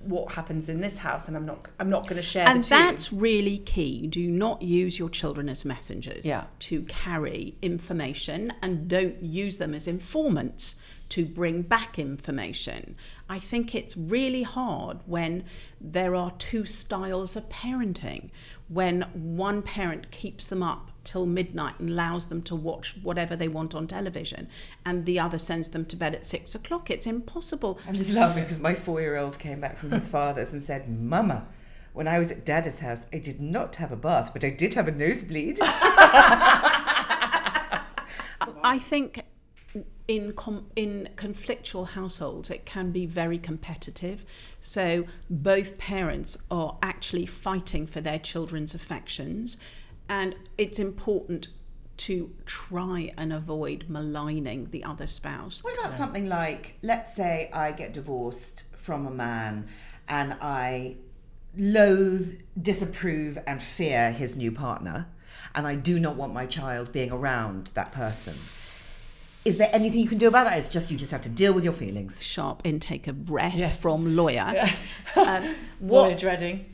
what 0.00 0.32
happens 0.32 0.68
in 0.68 0.80
this 0.80 0.98
house, 0.98 1.28
and 1.28 1.36
I'm 1.36 1.44
not 1.46 1.68
I'm 1.78 1.90
not 1.90 2.04
going 2.04 2.16
to 2.16 2.22
share 2.22 2.48
and 2.48 2.64
that's 2.64 3.12
really 3.12 3.58
key. 3.58 4.06
Do 4.06 4.28
not 4.30 4.62
use 4.62 4.98
your 4.98 5.10
children 5.10 5.48
as 5.48 5.64
messengers 5.64 6.24
Yeah. 6.24 6.44
to 6.60 6.82
carry 6.82 7.56
information 7.62 8.52
and 8.62 8.88
don't 8.88 9.22
use 9.22 9.58
them 9.58 9.74
as 9.74 9.86
informants 9.86 10.76
to 11.10 11.24
bring 11.24 11.62
back 11.62 11.98
information. 11.98 12.96
I 13.28 13.38
think 13.38 13.74
it's 13.74 13.96
really 13.96 14.42
hard 14.42 14.98
when 15.06 15.44
there 15.80 16.14
are 16.14 16.32
two 16.32 16.64
styles 16.64 17.36
of 17.36 17.48
parenting. 17.48 18.30
When 18.68 19.02
one 19.12 19.62
parent 19.62 20.10
keeps 20.10 20.46
them 20.46 20.62
up 20.62 20.90
till 21.02 21.26
midnight 21.26 21.78
and 21.80 21.90
allows 21.90 22.28
them 22.28 22.42
to 22.42 22.54
watch 22.54 22.96
whatever 23.02 23.34
they 23.34 23.48
want 23.48 23.74
on 23.74 23.86
television, 23.86 24.48
and 24.86 25.06
the 25.06 25.18
other 25.18 25.38
sends 25.38 25.68
them 25.68 25.84
to 25.86 25.96
bed 25.96 26.14
at 26.14 26.24
six 26.24 26.54
o'clock. 26.54 26.90
It's 26.90 27.06
impossible. 27.06 27.80
I'm 27.88 27.94
just 27.94 28.12
laughing 28.12 28.44
because 28.44 28.60
my 28.60 28.74
four-year-old 28.74 29.38
came 29.38 29.60
back 29.60 29.76
from 29.76 29.90
his 29.90 30.08
father's 30.16 30.52
and 30.52 30.62
said, 30.62 30.88
"Mama, 30.88 31.48
when 31.92 32.06
I 32.06 32.20
was 32.20 32.30
at 32.30 32.44
Dad's 32.44 32.78
house, 32.80 33.06
I 33.12 33.18
did 33.18 33.40
not 33.40 33.76
have 33.76 33.90
a 33.90 33.96
bath, 33.96 34.30
but 34.32 34.44
I 34.44 34.50
did 34.50 34.74
have 34.74 34.86
a 34.86 34.92
nosebleed." 34.92 35.58
I 38.62 38.78
think 38.78 39.22
in 40.08 40.32
com- 40.32 40.66
in 40.74 41.08
conflictual 41.14 41.86
households 41.88 42.50
it 42.50 42.66
can 42.66 42.90
be 42.90 43.06
very 43.06 43.38
competitive. 43.38 44.24
So 44.60 45.04
both 45.28 45.78
parents 45.78 46.36
are 46.50 46.76
actually 46.82 47.26
fighting 47.26 47.86
for 47.86 48.00
their 48.00 48.18
children's 48.18 48.74
affections, 48.74 49.56
and 50.08 50.34
it's 50.58 50.78
important 50.78 51.48
to 51.98 52.32
try 52.46 53.12
and 53.18 53.30
avoid 53.30 53.84
maligning 53.88 54.70
the 54.70 54.82
other 54.82 55.06
spouse. 55.06 55.62
what 55.62 55.78
about 55.78 55.92
something 55.92 56.30
like, 56.30 56.76
let's 56.82 57.14
say 57.14 57.50
I 57.52 57.72
get 57.72 57.92
divorced 57.92 58.64
from 58.74 59.06
a 59.06 59.10
man 59.10 59.68
and 60.08 60.34
I 60.40 60.96
loathe, 61.56 62.40
disapprove, 62.60 63.38
and 63.46 63.62
fear 63.62 64.12
his 64.12 64.34
new 64.34 64.50
partner, 64.50 65.08
and 65.54 65.66
I 65.66 65.74
do 65.74 66.00
not 66.00 66.16
want 66.16 66.32
my 66.32 66.46
child 66.46 66.90
being 66.90 67.12
around 67.12 67.68
that 67.74 67.92
person. 67.92 68.34
Is 69.44 69.56
there 69.56 69.70
anything 69.72 70.00
you 70.00 70.08
can 70.08 70.18
do 70.18 70.28
about 70.28 70.44
that? 70.44 70.58
It's 70.58 70.68
just 70.68 70.90
you 70.90 70.98
just 70.98 71.12
have 71.12 71.22
to 71.22 71.28
deal 71.30 71.54
with 71.54 71.64
your 71.64 71.72
feelings. 71.72 72.22
Sharp 72.22 72.60
intake 72.64 73.06
of 73.06 73.24
breath 73.24 73.54
Yes. 73.54 73.80
from 73.80 74.14
lawyer. 74.14 74.52
Yeah. 74.54 74.76
Um, 75.16 75.42
Lawyer 75.44 75.54
what 76.10 76.18
dreading. 76.18 76.66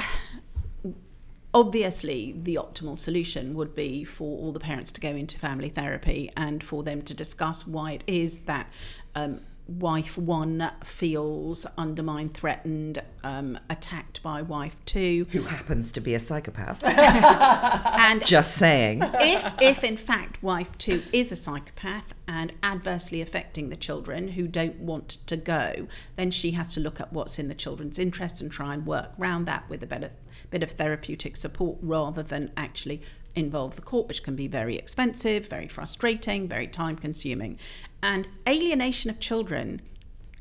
obviously 1.54 2.34
the 2.42 2.56
optimal 2.60 2.98
solution 2.98 3.54
would 3.54 3.74
be 3.74 4.04
for 4.04 4.38
all 4.38 4.52
the 4.52 4.60
parents 4.60 4.90
to 4.92 5.00
go 5.00 5.10
into 5.10 5.38
family 5.38 5.68
therapy 5.68 6.30
and 6.36 6.62
for 6.62 6.82
them 6.82 7.02
to 7.02 7.14
discuss 7.14 7.66
why 7.66 7.92
it 7.92 8.04
is 8.06 8.40
that 8.40 8.68
um, 9.14 9.40
wife 9.68 10.18
one 10.18 10.70
feels 10.84 11.66
undermined 11.78 12.34
threatened 12.34 13.00
um, 13.26 13.58
attacked 13.68 14.22
by 14.22 14.40
wife 14.40 14.76
two 14.84 15.26
Who 15.32 15.42
happens 15.42 15.90
to 15.92 16.00
be 16.00 16.14
a 16.14 16.20
psychopath? 16.20 16.84
and 16.84 18.24
just 18.24 18.54
saying. 18.54 19.02
if, 19.02 19.52
if 19.60 19.82
in 19.82 19.96
fact 19.96 20.40
wife 20.42 20.78
two 20.78 21.02
is 21.12 21.32
a 21.32 21.36
psychopath 21.36 22.14
and 22.28 22.52
adversely 22.62 23.20
affecting 23.20 23.68
the 23.68 23.76
children 23.76 24.28
who 24.28 24.46
don't 24.46 24.78
want 24.78 25.08
to 25.26 25.36
go, 25.36 25.88
then 26.14 26.30
she 26.30 26.52
has 26.52 26.72
to 26.74 26.80
look 26.80 27.00
at 27.00 27.12
what's 27.12 27.38
in 27.38 27.48
the 27.48 27.54
children's 27.54 27.98
interest 27.98 28.40
and 28.40 28.52
try 28.52 28.72
and 28.74 28.86
work 28.86 29.10
around 29.18 29.44
that 29.46 29.68
with 29.68 29.82
a 29.82 29.86
better 29.86 30.10
bit 30.50 30.62
of 30.62 30.70
therapeutic 30.72 31.36
support 31.36 31.78
rather 31.82 32.22
than 32.22 32.52
actually 32.56 33.02
involve 33.34 33.74
the 33.74 33.82
court, 33.82 34.06
which 34.06 34.22
can 34.22 34.36
be 34.36 34.46
very 34.46 34.76
expensive, 34.76 35.48
very 35.48 35.66
frustrating, 35.66 36.46
very 36.46 36.68
time 36.68 36.94
consuming. 36.94 37.58
And 38.02 38.28
alienation 38.48 39.10
of 39.10 39.18
children 39.18 39.82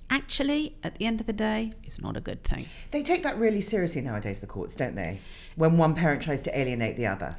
actually, 0.09 0.75
at 0.83 0.95
the 0.95 1.05
end 1.05 1.21
of 1.21 1.27
the 1.27 1.33
day, 1.33 1.73
is 1.83 2.01
not 2.01 2.15
a 2.17 2.21
good 2.21 2.43
thing. 2.43 2.67
They 2.91 3.03
take 3.03 3.23
that 3.23 3.37
really 3.37 3.61
seriously 3.61 4.01
nowadays, 4.01 4.39
the 4.39 4.47
courts, 4.47 4.75
don't 4.75 4.95
they? 4.95 5.19
When 5.55 5.77
one 5.77 5.95
parent 5.95 6.21
tries 6.21 6.41
to 6.43 6.57
alienate 6.59 6.97
the 6.97 7.07
other. 7.07 7.37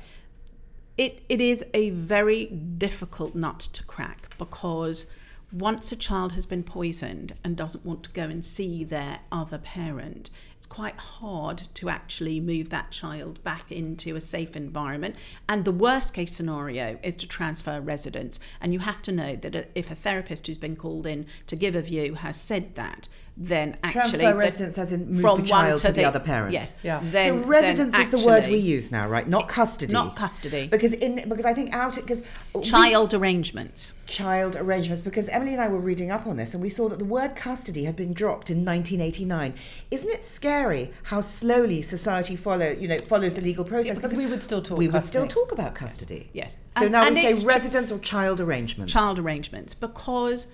it, 0.96 1.22
it 1.28 1.40
is 1.40 1.64
a 1.74 1.90
very 1.90 2.46
difficult 2.46 3.34
nut 3.34 3.60
to 3.60 3.84
crack 3.84 4.36
because 4.38 5.06
once 5.52 5.92
a 5.92 5.96
child 5.96 6.32
has 6.32 6.46
been 6.46 6.62
poisoned 6.62 7.34
and 7.44 7.56
doesn't 7.56 7.84
want 7.84 8.02
to 8.04 8.10
go 8.10 8.22
and 8.22 8.44
see 8.44 8.82
their 8.82 9.20
other 9.30 9.58
parent, 9.58 10.30
it's 10.56 10.66
quite 10.66 10.96
hard 10.96 11.64
to 11.74 11.90
actually 11.90 12.40
move 12.40 12.70
that 12.70 12.90
child 12.90 13.42
back 13.44 13.70
into 13.70 14.16
a 14.16 14.20
safe 14.20 14.56
environment. 14.56 15.16
And 15.48 15.64
the 15.64 15.72
worst 15.72 16.14
case 16.14 16.34
scenario 16.34 16.98
is 17.02 17.14
to 17.16 17.28
transfer 17.28 17.80
residence. 17.80 18.40
And 18.60 18.72
you 18.72 18.78
have 18.78 19.02
to 19.02 19.12
know 19.12 19.36
that 19.36 19.70
if 19.74 19.90
a 19.90 19.94
therapist 19.94 20.46
who's 20.46 20.56
been 20.58 20.76
called 20.76 21.06
in 21.06 21.26
to 21.46 21.56
give 21.56 21.76
a 21.76 21.82
view 21.82 22.14
has 22.14 22.40
said 22.40 22.74
that, 22.74 23.08
then 23.38 23.76
actually 23.82 24.00
Transfer 24.20 24.34
residence 24.34 24.78
as 24.78 24.92
in 24.92 25.10
move 25.12 25.20
from 25.20 25.36
the 25.36 25.40
one 25.42 25.46
child 25.46 25.82
to 25.82 25.92
the 25.92 26.04
other 26.04 26.20
parent. 26.20 26.54
Yes. 26.54 26.78
Yeah. 26.82 27.00
Then, 27.02 27.24
so 27.24 27.38
then 27.40 27.48
residence 27.48 27.98
is 27.98 28.10
the 28.10 28.26
word 28.26 28.46
we 28.46 28.56
use 28.56 28.90
now, 28.90 29.06
right? 29.08 29.28
Not 29.28 29.46
custody. 29.48 29.92
Not 29.92 30.16
custody. 30.16 30.66
Because 30.68 30.94
in 30.94 31.28
because 31.28 31.44
I 31.44 31.52
think 31.52 31.74
out 31.74 31.96
because 31.96 32.22
Child 32.62 33.12
arrangements. 33.12 33.94
child 34.06 34.56
arrangements 34.56 35.02
because 35.02 35.28
Emily 35.28 35.52
and 35.52 35.60
I 35.60 35.68
were 35.68 35.78
reading 35.78 36.10
up 36.10 36.26
on 36.26 36.36
this 36.38 36.54
and 36.54 36.62
we 36.62 36.70
saw 36.70 36.88
that 36.88 36.98
the 36.98 37.04
word 37.04 37.36
custody 37.36 37.84
had 37.84 37.94
been 37.94 38.14
dropped 38.14 38.48
in 38.48 38.64
1989. 38.64 39.52
Isn't 39.90 40.10
it 40.10 40.24
scary 40.24 40.92
how 41.04 41.20
slowly 41.20 41.82
society 41.82 42.36
follow 42.36 42.70
you 42.70 42.88
know 42.88 42.98
follows 43.00 43.34
the 43.34 43.42
legal 43.42 43.64
process? 43.64 44.00
because 44.00 44.16
we 44.16 44.26
would 44.26 44.42
still 44.42 44.62
talk 44.62 44.78
We 44.78 44.88
would 44.88 45.04
still 45.04 45.26
talk 45.26 45.52
about 45.52 45.74
custody. 45.74 46.30
Yes. 46.32 46.56
So 46.78 46.84
And- 46.84 46.92
now 46.92 47.06
and 47.06 47.14
we 47.14 47.34
say 47.34 47.44
residence 47.46 47.92
or 47.92 47.98
child 47.98 48.40
arrangements. 48.40 48.92
child 48.94 49.18
arrangements 49.18 49.74
because 49.74 50.46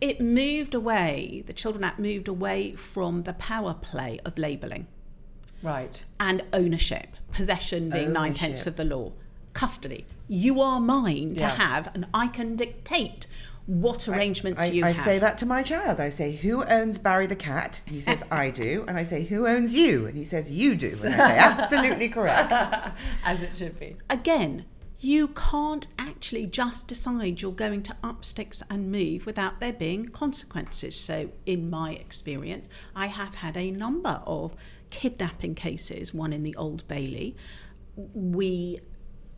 it 0.00 0.20
moved 0.20 0.74
away, 0.74 1.42
the 1.46 1.52
Children 1.52 1.84
Act 1.84 1.98
moved 1.98 2.28
away 2.28 2.72
from 2.72 3.22
the 3.24 3.32
power 3.34 3.74
play 3.74 4.18
of 4.24 4.38
labelling 4.38 4.86
Right. 5.62 6.04
and 6.20 6.42
ownership, 6.52 7.08
possession 7.32 7.90
being 7.90 8.12
nine 8.12 8.34
tenths 8.34 8.66
of 8.66 8.76
the 8.76 8.84
law, 8.84 9.12
custody. 9.54 10.06
You 10.28 10.60
are 10.60 10.78
mine 10.78 11.34
to 11.36 11.46
have, 11.46 11.90
and 11.94 12.06
I 12.14 12.28
can 12.28 12.54
dictate 12.54 13.26
what 13.66 14.06
arrangements 14.08 14.62
I, 14.62 14.66
you 14.66 14.84
I 14.84 14.88
have. 14.92 14.96
say 15.04 15.18
that 15.18 15.36
to 15.38 15.46
my 15.46 15.62
child. 15.62 16.00
I 16.00 16.08
say, 16.10 16.36
"Who 16.36 16.64
owns 16.64 16.98
Barry 16.98 17.26
the 17.26 17.36
cat?" 17.36 17.82
And 17.86 17.94
he 17.94 18.00
says, 18.00 18.22
"I 18.30 18.50
do." 18.50 18.84
And 18.88 18.96
I 18.96 19.02
say, 19.02 19.24
"Who 19.24 19.46
owns 19.46 19.74
you?" 19.74 20.06
And 20.06 20.16
he 20.16 20.24
says, 20.24 20.50
"You 20.50 20.74
do." 20.74 20.98
And 21.04 21.14
I 21.14 21.28
say, 21.28 21.38
"Absolutely 21.38 22.08
correct." 22.08 22.50
As 23.24 23.42
it 23.42 23.54
should 23.54 23.78
be. 23.78 23.96
Again, 24.08 24.64
you 25.00 25.28
can't 25.28 25.86
actually 25.98 26.46
just 26.46 26.88
decide 26.88 27.40
you're 27.40 27.52
going 27.52 27.82
to 27.84 27.96
up 28.02 28.24
sticks 28.24 28.62
and 28.68 28.90
move 28.90 29.26
without 29.26 29.60
there 29.60 29.72
being 29.72 30.08
consequences. 30.08 30.96
So, 30.96 31.30
in 31.46 31.70
my 31.70 31.92
experience, 31.92 32.68
I 32.96 33.06
have 33.06 33.36
had 33.36 33.56
a 33.56 33.70
number 33.70 34.20
of 34.26 34.56
kidnapping 34.90 35.54
cases, 35.54 36.12
one 36.12 36.32
in 36.32 36.42
the 36.42 36.56
Old 36.56 36.86
Bailey. 36.88 37.36
We 37.96 38.80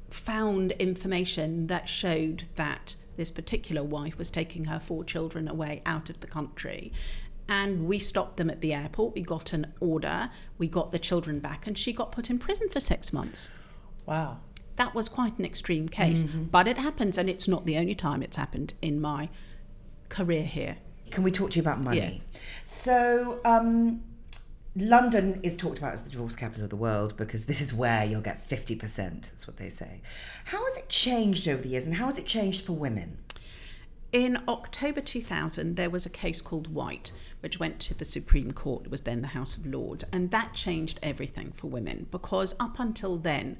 found 0.08 0.72
information 0.72 1.66
that 1.66 1.88
showed 1.88 2.48
that 2.56 2.96
this 3.16 3.30
particular 3.30 3.82
wife 3.82 4.16
was 4.16 4.30
taking 4.30 4.64
her 4.64 4.80
four 4.80 5.04
children 5.04 5.46
away 5.46 5.82
out 5.84 6.08
of 6.08 6.20
the 6.20 6.26
country. 6.26 6.92
And 7.48 7.86
we 7.86 7.98
stopped 7.98 8.36
them 8.36 8.48
at 8.48 8.60
the 8.60 8.72
airport. 8.72 9.14
We 9.14 9.22
got 9.22 9.52
an 9.52 9.74
order. 9.80 10.30
We 10.56 10.68
got 10.68 10.92
the 10.92 10.98
children 10.98 11.40
back, 11.40 11.66
and 11.66 11.76
she 11.76 11.92
got 11.92 12.12
put 12.12 12.30
in 12.30 12.38
prison 12.38 12.70
for 12.70 12.80
six 12.80 13.12
months 13.12 13.50
Wow. 14.10 14.38
That 14.80 14.94
was 14.94 15.10
quite 15.10 15.38
an 15.38 15.44
extreme 15.44 15.90
case, 15.90 16.22
but 16.22 16.66
it 16.66 16.78
happens, 16.78 17.18
and 17.18 17.28
it's 17.28 17.46
not 17.46 17.66
the 17.66 17.76
only 17.76 17.94
time 17.94 18.22
it's 18.22 18.38
happened 18.38 18.72
in 18.80 18.98
my 18.98 19.28
career 20.08 20.42
here. 20.42 20.78
Can 21.10 21.22
we 21.22 21.30
talk 21.30 21.50
to 21.50 21.56
you 21.56 21.62
about 21.62 21.80
money? 21.80 21.98
Yes. 21.98 22.26
So, 22.64 23.40
um, 23.44 24.02
London 24.74 25.38
is 25.42 25.58
talked 25.58 25.76
about 25.76 25.92
as 25.92 26.02
the 26.02 26.10
divorce 26.10 26.34
capital 26.34 26.64
of 26.64 26.70
the 26.70 26.76
world 26.76 27.14
because 27.18 27.44
this 27.44 27.60
is 27.60 27.74
where 27.74 28.06
you'll 28.06 28.22
get 28.22 28.48
50%. 28.48 28.78
That's 29.28 29.46
what 29.46 29.58
they 29.58 29.68
say. 29.68 30.00
How 30.46 30.64
has 30.64 30.78
it 30.78 30.88
changed 30.88 31.46
over 31.46 31.60
the 31.60 31.68
years 31.68 31.84
and 31.84 31.96
how 31.96 32.06
has 32.06 32.18
it 32.18 32.24
changed 32.24 32.62
for 32.62 32.72
women? 32.72 33.18
In 34.12 34.38
October 34.48 35.00
2000, 35.00 35.76
there 35.76 35.88
was 35.88 36.04
a 36.04 36.10
case 36.10 36.42
called 36.42 36.74
White, 36.74 37.12
which 37.40 37.60
went 37.60 37.78
to 37.80 37.94
the 37.94 38.04
Supreme 38.04 38.50
Court, 38.50 38.86
it 38.86 38.90
was 38.90 39.02
then 39.02 39.20
the 39.20 39.28
House 39.28 39.56
of 39.56 39.64
Lords, 39.64 40.04
and 40.12 40.32
that 40.32 40.52
changed 40.52 40.98
everything 41.00 41.52
for 41.52 41.68
women 41.68 42.08
because 42.10 42.56
up 42.58 42.80
until 42.80 43.16
then, 43.16 43.56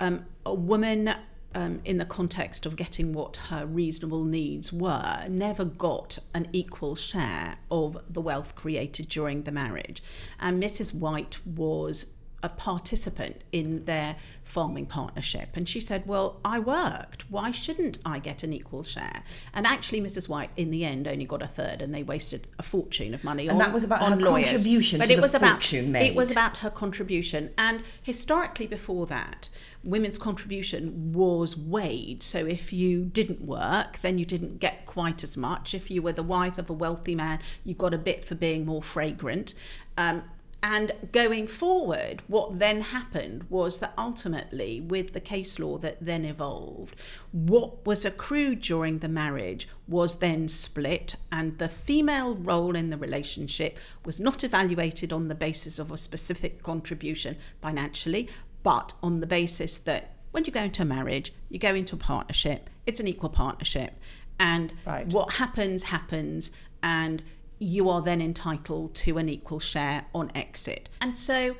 um, 0.00 0.24
a 0.44 0.52
woman 0.52 1.14
um, 1.54 1.80
in 1.84 1.98
the 1.98 2.04
context 2.04 2.66
of 2.66 2.74
getting 2.74 3.12
what 3.12 3.36
her 3.48 3.64
reasonable 3.64 4.24
needs 4.24 4.72
were 4.72 5.24
never 5.28 5.64
got 5.64 6.18
an 6.34 6.48
equal 6.52 6.96
share 6.96 7.58
of 7.70 7.96
the 8.10 8.20
wealth 8.20 8.56
created 8.56 9.08
during 9.08 9.44
the 9.44 9.52
marriage. 9.52 10.02
And 10.40 10.60
Mrs. 10.60 10.92
White 10.92 11.38
was 11.46 12.13
a 12.44 12.48
participant 12.50 13.42
in 13.52 13.86
their 13.86 14.16
farming 14.44 14.84
partnership. 14.84 15.48
And 15.54 15.66
she 15.66 15.80
said, 15.80 16.06
Well, 16.06 16.38
I 16.44 16.58
worked. 16.58 17.30
Why 17.30 17.50
shouldn't 17.50 17.98
I 18.04 18.18
get 18.18 18.42
an 18.42 18.52
equal 18.52 18.84
share? 18.84 19.22
And 19.54 19.66
actually, 19.66 20.02
Mrs. 20.02 20.28
White, 20.28 20.50
in 20.56 20.70
the 20.70 20.84
end, 20.84 21.08
only 21.08 21.24
got 21.24 21.40
a 21.40 21.46
third, 21.48 21.80
and 21.80 21.94
they 21.94 22.02
wasted 22.02 22.46
a 22.58 22.62
fortune 22.62 23.14
of 23.14 23.24
money 23.24 23.44
And 23.48 23.52
on 23.52 23.58
that 23.58 23.72
was 23.72 23.82
about 23.82 24.02
on 24.02 24.12
her 24.12 24.30
lawyers. 24.30 24.50
contribution 24.50 24.98
but 24.98 25.06
to 25.08 25.14
it 25.14 25.20
was 25.22 25.34
about, 25.34 25.52
fortune 25.52 25.96
It 25.96 26.14
was 26.14 26.30
about 26.30 26.58
her 26.58 26.70
contribution. 26.70 27.50
And 27.56 27.82
historically, 28.02 28.66
before 28.66 29.06
that, 29.06 29.48
women's 29.82 30.18
contribution 30.18 31.12
was 31.14 31.56
weighed. 31.56 32.22
So 32.22 32.44
if 32.44 32.72
you 32.72 33.06
didn't 33.06 33.40
work, 33.40 34.00
then 34.02 34.18
you 34.18 34.26
didn't 34.26 34.60
get 34.60 34.84
quite 34.84 35.24
as 35.24 35.38
much. 35.38 35.72
If 35.72 35.90
you 35.90 36.02
were 36.02 36.12
the 36.12 36.22
wife 36.22 36.58
of 36.58 36.68
a 36.68 36.74
wealthy 36.74 37.14
man, 37.14 37.38
you 37.64 37.74
got 37.74 37.94
a 37.94 37.98
bit 37.98 38.24
for 38.24 38.34
being 38.34 38.66
more 38.66 38.82
fragrant. 38.82 39.54
Um, 39.96 40.24
and 40.66 40.92
going 41.12 41.46
forward, 41.46 42.22
what 42.26 42.58
then 42.58 42.80
happened 42.80 43.44
was 43.50 43.80
that 43.80 43.92
ultimately, 43.98 44.80
with 44.80 45.12
the 45.12 45.20
case 45.20 45.58
law 45.58 45.76
that 45.76 45.98
then 46.00 46.24
evolved, 46.24 46.96
what 47.32 47.84
was 47.84 48.06
accrued 48.06 48.62
during 48.62 49.00
the 49.00 49.08
marriage 49.08 49.68
was 49.86 50.20
then 50.20 50.48
split, 50.48 51.16
and 51.30 51.58
the 51.58 51.68
female 51.68 52.34
role 52.34 52.74
in 52.74 52.88
the 52.88 52.96
relationship 52.96 53.78
was 54.06 54.18
not 54.18 54.42
evaluated 54.42 55.12
on 55.12 55.28
the 55.28 55.34
basis 55.34 55.78
of 55.78 55.92
a 55.92 55.98
specific 55.98 56.62
contribution 56.62 57.36
financially, 57.60 58.26
but 58.62 58.94
on 59.02 59.20
the 59.20 59.26
basis 59.26 59.76
that 59.76 60.14
when 60.30 60.46
you 60.46 60.50
go 60.50 60.62
into 60.62 60.80
a 60.80 60.86
marriage, 60.86 61.34
you 61.50 61.58
go 61.58 61.74
into 61.74 61.94
a 61.94 61.98
partnership, 61.98 62.70
it's 62.86 63.00
an 63.00 63.06
equal 63.06 63.28
partnership. 63.28 64.00
And 64.40 64.72
Right. 64.86 65.06
what 65.08 65.34
happens, 65.34 65.82
happens. 65.84 66.50
And 66.82 67.22
you 67.64 67.88
are 67.88 68.02
then 68.02 68.20
entitled 68.20 68.94
to 68.94 69.18
an 69.18 69.28
equal 69.28 69.58
share 69.58 70.06
on 70.14 70.30
exit. 70.34 70.88
And 71.00 71.16
so 71.16 71.56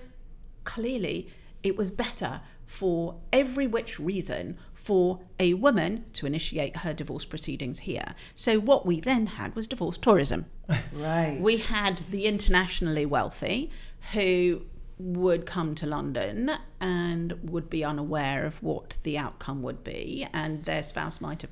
clearly, 0.64 1.28
it 1.62 1.76
was 1.76 1.90
better 1.90 2.42
for 2.66 3.16
every 3.32 3.66
which 3.66 3.98
reason 3.98 4.58
for 4.74 5.20
a 5.40 5.54
woman 5.54 6.04
to 6.12 6.26
initiate 6.26 6.78
her 6.78 6.92
divorce 6.92 7.24
proceedings 7.24 7.80
here. 7.80 8.14
So, 8.34 8.60
what 8.60 8.84
we 8.84 9.00
then 9.00 9.26
had 9.26 9.56
was 9.56 9.66
divorce 9.66 9.98
tourism. 9.98 10.46
Right. 10.92 11.38
We 11.40 11.58
had 11.58 11.98
the 12.10 12.26
internationally 12.26 13.04
wealthy 13.04 13.70
who 14.12 14.62
would 14.98 15.44
come 15.44 15.74
to 15.74 15.86
London 15.86 16.50
and 16.80 17.32
would 17.50 17.68
be 17.68 17.84
unaware 17.84 18.46
of 18.46 18.62
what 18.62 18.96
the 19.02 19.18
outcome 19.18 19.62
would 19.62 19.82
be, 19.84 20.26
and 20.32 20.64
their 20.64 20.82
spouse 20.82 21.20
might 21.20 21.42
have, 21.42 21.50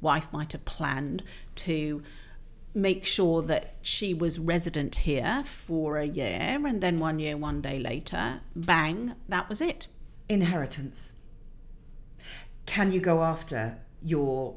wife 0.00 0.28
might 0.32 0.52
have 0.52 0.64
planned 0.64 1.22
to 1.56 2.02
make 2.74 3.04
sure 3.06 3.40
that 3.42 3.76
she 3.80 4.12
was 4.12 4.38
resident 4.38 4.96
here 4.96 5.42
for 5.44 5.96
a 5.98 6.04
year 6.04 6.58
and 6.66 6.80
then 6.80 6.96
one 6.96 7.18
year 7.18 7.36
one 7.36 7.60
day 7.60 7.78
later 7.78 8.40
bang 8.56 9.14
that 9.28 9.48
was 9.48 9.60
it 9.60 9.86
Inheritance. 10.28 11.12
Can 12.64 12.90
you 12.90 12.98
go 13.00 13.22
after 13.22 13.78
your 14.02 14.56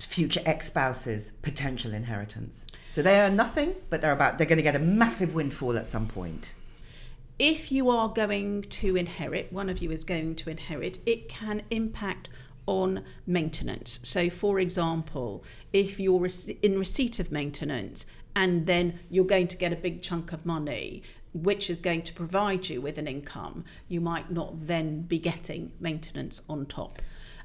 future 0.00 0.40
ex-spouse's 0.44 1.30
potential 1.42 1.94
inheritance? 1.94 2.66
So 2.90 3.00
they 3.02 3.20
are 3.20 3.30
nothing, 3.30 3.76
but 3.88 4.02
they're 4.02 4.12
about 4.12 4.38
they're 4.38 4.48
going 4.48 4.56
to 4.56 4.64
get 4.64 4.74
a 4.74 4.80
massive 4.80 5.32
windfall 5.32 5.76
at 5.76 5.86
some 5.86 6.08
point. 6.08 6.54
if 7.38 7.72
you 7.72 7.88
are 7.88 8.08
going 8.08 8.62
to 8.62 8.96
inherit, 8.96 9.50
one 9.50 9.70
of 9.70 9.78
you 9.78 9.90
is 9.90 10.04
going 10.04 10.34
to 10.36 10.50
inherit, 10.50 10.98
it 11.06 11.26
can 11.28 11.62
impact 11.70 12.28
on 12.66 13.04
maintenance. 13.26 14.00
So, 14.02 14.30
for 14.30 14.58
example, 14.60 15.44
if 15.72 15.98
you're 16.00 16.28
in 16.62 16.78
receipt 16.78 17.18
of 17.18 17.32
maintenance 17.32 18.06
and 18.36 18.66
then 18.66 18.98
you're 19.10 19.24
going 19.24 19.48
to 19.48 19.56
get 19.56 19.72
a 19.72 19.76
big 19.76 20.02
chunk 20.02 20.32
of 20.32 20.46
money, 20.46 21.02
which 21.32 21.70
is 21.70 21.80
going 21.80 22.02
to 22.02 22.12
provide 22.12 22.68
you 22.68 22.80
with 22.80 22.98
an 22.98 23.06
income, 23.06 23.64
you 23.88 24.00
might 24.00 24.30
not 24.30 24.66
then 24.66 25.02
be 25.02 25.18
getting 25.18 25.72
maintenance 25.80 26.42
on 26.48 26.66
top. 26.66 27.00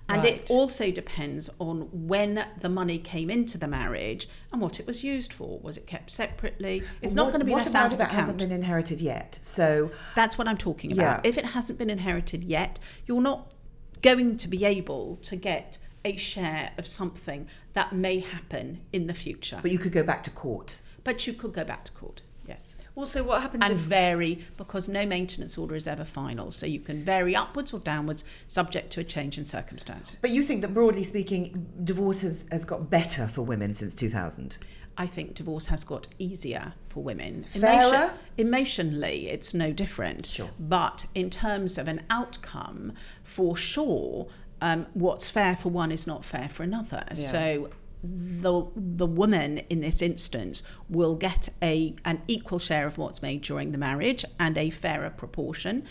And 0.07 0.21
Right. 0.23 0.35
it 0.35 0.51
also 0.51 0.91
depends 0.91 1.49
on 1.57 1.89
when 1.91 2.45
the 2.61 2.69
money 2.69 2.99
came 2.99 3.31
into 3.31 3.57
the 3.57 3.67
marriage 3.67 4.27
and 4.51 4.61
what 4.61 4.79
it 4.79 4.85
was 4.85 5.03
used 5.03 5.33
for. 5.33 5.57
Was 5.61 5.77
it 5.77 5.87
kept 5.87 6.11
separately? 6.11 6.83
It's 7.01 7.15
not 7.15 7.23
What- 7.25 7.31
going 7.31 7.39
to 7.39 7.45
be 7.45 7.51
What 7.53 7.57
left 7.57 7.69
about 7.69 7.85
out 7.87 7.93
if 7.93 7.99
it 8.01 8.13
hasn't 8.13 8.37
been 8.37 8.51
inherited 8.51 9.01
yet? 9.01 9.39
So 9.41 9.89
That's 10.15 10.37
what 10.37 10.47
I'm 10.47 10.57
talking 10.57 10.91
about. 10.91 11.23
Yeah. 11.25 11.29
If 11.29 11.39
it 11.39 11.45
hasn't 11.45 11.79
been 11.79 11.89
inherited 11.89 12.43
yet, 12.43 12.77
you're 13.07 13.19
not 13.19 13.54
going 14.01 14.37
to 14.37 14.47
be 14.47 14.65
able 14.65 15.17
to 15.17 15.35
get 15.35 15.77
a 16.03 16.15
share 16.17 16.71
of 16.77 16.85
something 16.85 17.47
that 17.73 17.93
may 17.93 18.19
happen 18.19 18.81
in 18.93 19.07
the 19.07 19.13
future. 19.13 19.59
but 19.61 19.71
you 19.71 19.79
could 19.79 19.91
go 19.91 20.03
back 20.03 20.23
to 20.23 20.29
court. 20.29 20.81
But 21.03 21.27
you 21.27 21.33
could 21.33 21.53
go 21.53 21.63
back 21.63 21.83
to 21.85 21.91
court, 21.91 22.21
yes. 22.47 22.75
Also, 22.95 23.23
what 23.23 23.41
happens 23.41 23.63
And 23.63 23.73
if 23.73 23.79
vary 23.79 24.39
because 24.55 24.87
no 24.87 25.05
maintenance 25.05 25.57
order 25.57 25.75
is 25.75 25.85
ever 25.87 26.05
final. 26.05 26.51
So 26.51 26.65
you 26.65 26.79
can 26.79 27.03
vary 27.03 27.35
upwards 27.35 27.73
or 27.73 27.79
downwards 27.79 28.23
subject 28.47 28.91
to 28.93 29.01
a 29.01 29.03
change 29.03 29.37
in 29.37 29.45
circumstance. 29.45 30.15
But 30.21 30.29
you 30.29 30.41
think 30.41 30.61
that 30.61 30.73
broadly 30.73 31.03
speaking, 31.03 31.67
divorce 31.83 32.21
has, 32.21 32.47
has 32.51 32.63
got 32.63 32.89
better 32.89 33.27
for 33.27 33.41
women 33.41 33.73
since 33.73 33.93
2000? 33.95 34.57
I 34.97 35.07
think 35.07 35.35
divorce 35.35 35.67
has 35.67 35.83
got 35.83 36.07
easier 36.19 36.73
for 36.87 37.03
women. 37.03 37.43
Fairer? 37.43 38.13
emotionally, 38.37 39.29
it's 39.29 39.53
no 39.53 39.71
different. 39.71 40.25
Sure. 40.25 40.49
But 40.59 41.05
in 41.13 41.29
terms 41.29 41.77
of 41.77 41.87
an 41.87 42.03
outcome, 42.09 42.93
for 43.23 43.57
sure, 43.57 44.27
um, 44.61 44.87
what's 44.93 45.29
fair 45.29 45.55
for 45.55 45.69
one 45.69 45.91
is 45.91 46.07
not 46.07 46.23
fair 46.23 46.47
for 46.49 46.63
another. 46.63 47.05
So 47.15 47.69
the 48.03 48.67
the 48.75 49.05
woman 49.05 49.59
in 49.69 49.81
this 49.81 50.01
instance 50.01 50.61
will 50.89 51.15
get 51.15 51.49
a 51.61 51.95
an 52.05 52.21
equal 52.27 52.59
share 52.59 52.85
of 52.85 52.97
what's 52.97 53.21
made 53.21 53.41
during 53.41 53.71
the 53.71 53.77
marriage 53.77 54.23
and 54.39 54.57
a 54.57 54.69
fairer 54.69 55.09
proportion. 55.09 55.83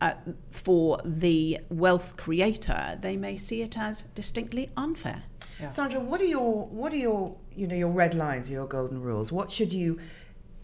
Uh, 0.00 0.12
for 0.52 1.00
the 1.04 1.58
wealth 1.68 2.16
creator, 2.16 2.96
they 3.00 3.16
may 3.16 3.36
see 3.36 3.62
it 3.62 3.76
as 3.76 4.02
distinctly 4.14 4.70
unfair. 4.76 5.24
Yeah. 5.60 5.70
Sandra, 5.70 6.00
what 6.00 6.20
are 6.20 6.24
your 6.26 6.66
what 6.66 6.92
are 6.92 6.96
your 6.96 7.36
you 7.54 7.66
know 7.66 7.74
your 7.74 7.90
red 7.90 8.14
lines, 8.14 8.50
your 8.50 8.66
golden 8.66 9.02
rules? 9.02 9.32
What 9.32 9.50
should 9.50 9.72
you 9.72 9.98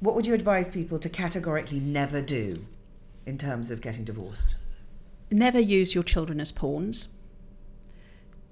what 0.00 0.14
would 0.14 0.26
you 0.26 0.34
advise 0.34 0.68
people 0.68 0.98
to 0.98 1.08
categorically 1.08 1.80
never 1.80 2.20
do 2.22 2.64
in 3.26 3.38
terms 3.38 3.70
of 3.70 3.80
getting 3.80 4.04
divorced? 4.04 4.54
Never 5.30 5.58
use 5.58 5.94
your 5.94 6.04
children 6.04 6.40
as 6.40 6.52
pawns. 6.52 7.08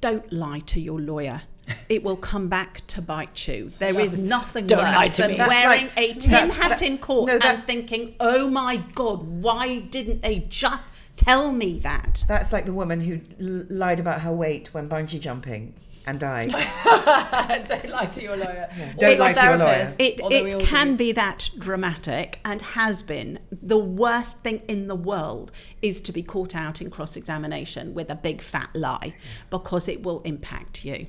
Don't 0.00 0.33
lie 0.33 0.61
to 0.61 0.81
your 0.81 1.00
lawyer. 1.00 1.42
It 1.88 2.02
will 2.02 2.16
come 2.16 2.48
back 2.48 2.85
to 2.88 3.00
bite 3.00 3.46
you. 3.46 3.70
There 3.78 3.98
is 4.00 4.18
nothing 4.18 4.66
Don't 4.66 4.83
lie 4.83 5.05
worse 5.05 5.12
to 5.12 5.22
than 5.22 5.31
me. 5.33 5.38
Wearing 5.38 5.83
like- 5.85 5.96
a 5.96 6.14
tin 6.14 6.50
hat 6.50 6.68
that- 6.70 6.83
in 6.83 6.98
court 6.98 7.28
no, 7.31 7.38
that- 7.38 7.55
and 7.59 7.66
thinking, 7.66 8.16
"Oh 8.18 8.48
my 8.48 8.78
God, 8.94 9.22
why 9.22 9.78
didn't 9.78 10.22
they 10.22 10.40
just 10.48 10.83
tell 11.14 11.52
me 11.52 11.78
that?" 11.81 12.24
That's 12.26 12.52
like 12.52 12.66
the 12.66 12.72
woman 12.72 13.00
who 13.02 13.20
l- 13.40 13.66
lied 13.70 14.00
about 14.00 14.22
her 14.22 14.33
weight 14.33 14.74
when 14.74 14.88
bungee 14.88 15.20
jumping 15.20 15.74
and 16.07 16.19
died. 16.21 16.51
don't 17.65 17.88
lie 17.91 18.07
to 18.07 18.23
your 18.23 18.37
lawyer. 18.37 18.69
Don't 18.99 19.19
lie 19.19 19.33
to 19.33 19.45
your 19.45 19.57
lawyer. 19.57 19.95
It, 19.99 20.21
it 20.23 20.61
can 20.61 20.93
do. 20.93 20.97
be 20.97 21.12
that 21.12 21.51
dramatic 21.59 22.41
and 22.45 22.62
has 22.62 23.03
been. 23.03 23.38
The 23.51 23.79
worst 23.79 24.41
thing 24.41 24.62
in 24.69 24.88
the 24.88 24.97
world 24.97 25.53
is 25.81 26.01
to 26.03 26.12
be 26.12 26.23
caught 26.23 26.55
out 26.55 26.81
in 26.81 26.91
cross 26.91 27.17
examination 27.17 27.95
with 27.95 28.11
a 28.11 28.15
big 28.15 28.43
fat 28.43 28.71
lie 28.75 29.15
because 29.51 29.88
it 29.88 30.03
will 30.03 30.21
impact 30.21 30.85
you. 30.85 31.07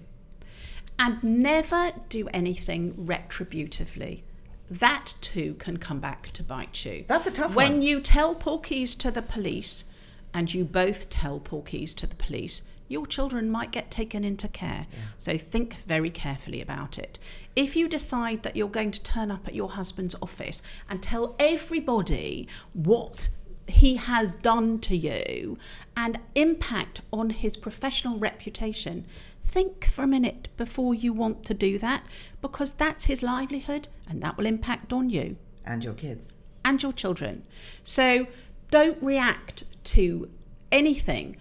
And 0.99 1.23
never 1.23 1.91
do 2.09 2.27
anything 2.33 2.93
retributively. 2.93 4.21
That 4.69 5.13
too 5.21 5.55
can 5.55 5.77
come 5.77 5.99
back 5.99 6.31
to 6.31 6.43
bite 6.43 6.85
you. 6.85 7.05
That's 7.07 7.27
a 7.27 7.31
tough 7.31 7.55
when 7.55 7.73
one. 7.73 7.81
you 7.81 7.99
tell 7.99 8.35
porkies 8.35 8.97
to 8.99 9.11
the 9.11 9.21
police 9.21 9.85
and 10.33 10.53
you 10.53 10.63
both 10.65 11.09
tell 11.09 11.39
porkies 11.39 11.95
to 11.95 12.07
the 12.07 12.15
police, 12.15 12.63
your 12.87 13.05
children 13.05 13.49
might 13.49 13.71
get 13.71 13.89
taken 13.89 14.23
into 14.23 14.47
care. 14.47 14.87
So 15.17 15.37
think 15.37 15.75
very 15.87 16.09
carefully 16.09 16.61
about 16.61 16.97
it. 16.97 17.17
If 17.55 17.75
you 17.75 17.87
decide 17.87 18.43
that 18.43 18.55
you're 18.55 18.67
going 18.67 18.91
to 18.91 19.03
turn 19.03 19.31
up 19.31 19.47
at 19.47 19.55
your 19.55 19.69
husband's 19.71 20.15
office 20.21 20.61
and 20.89 21.01
tell 21.01 21.35
everybody 21.39 22.47
what 22.73 23.29
he 23.67 23.95
has 23.95 24.35
done 24.35 24.79
to 24.79 24.95
you 24.95 25.57
and 25.95 26.19
impact 26.35 27.01
on 27.11 27.29
his 27.29 27.55
professional 27.55 28.17
reputation, 28.19 29.05
think 29.45 29.85
for 29.85 30.03
a 30.03 30.07
minute 30.07 30.47
before 30.57 30.93
you 30.93 31.13
want 31.13 31.43
to 31.45 31.53
do 31.53 31.77
that 31.77 32.05
because 32.41 32.73
that's 32.73 33.05
his 33.05 33.23
livelihood 33.23 33.87
and 34.07 34.21
that 34.21 34.37
will 34.37 34.45
impact 34.45 34.91
on 34.91 35.09
you 35.09 35.37
and 35.65 35.83
your 35.83 35.93
kids. 35.93 36.35
and 36.65 36.83
your 36.83 36.93
children. 36.93 37.43
So 37.83 38.27
don't 38.71 39.01
react 39.01 39.63
to 39.85 40.29
anything 40.71 41.37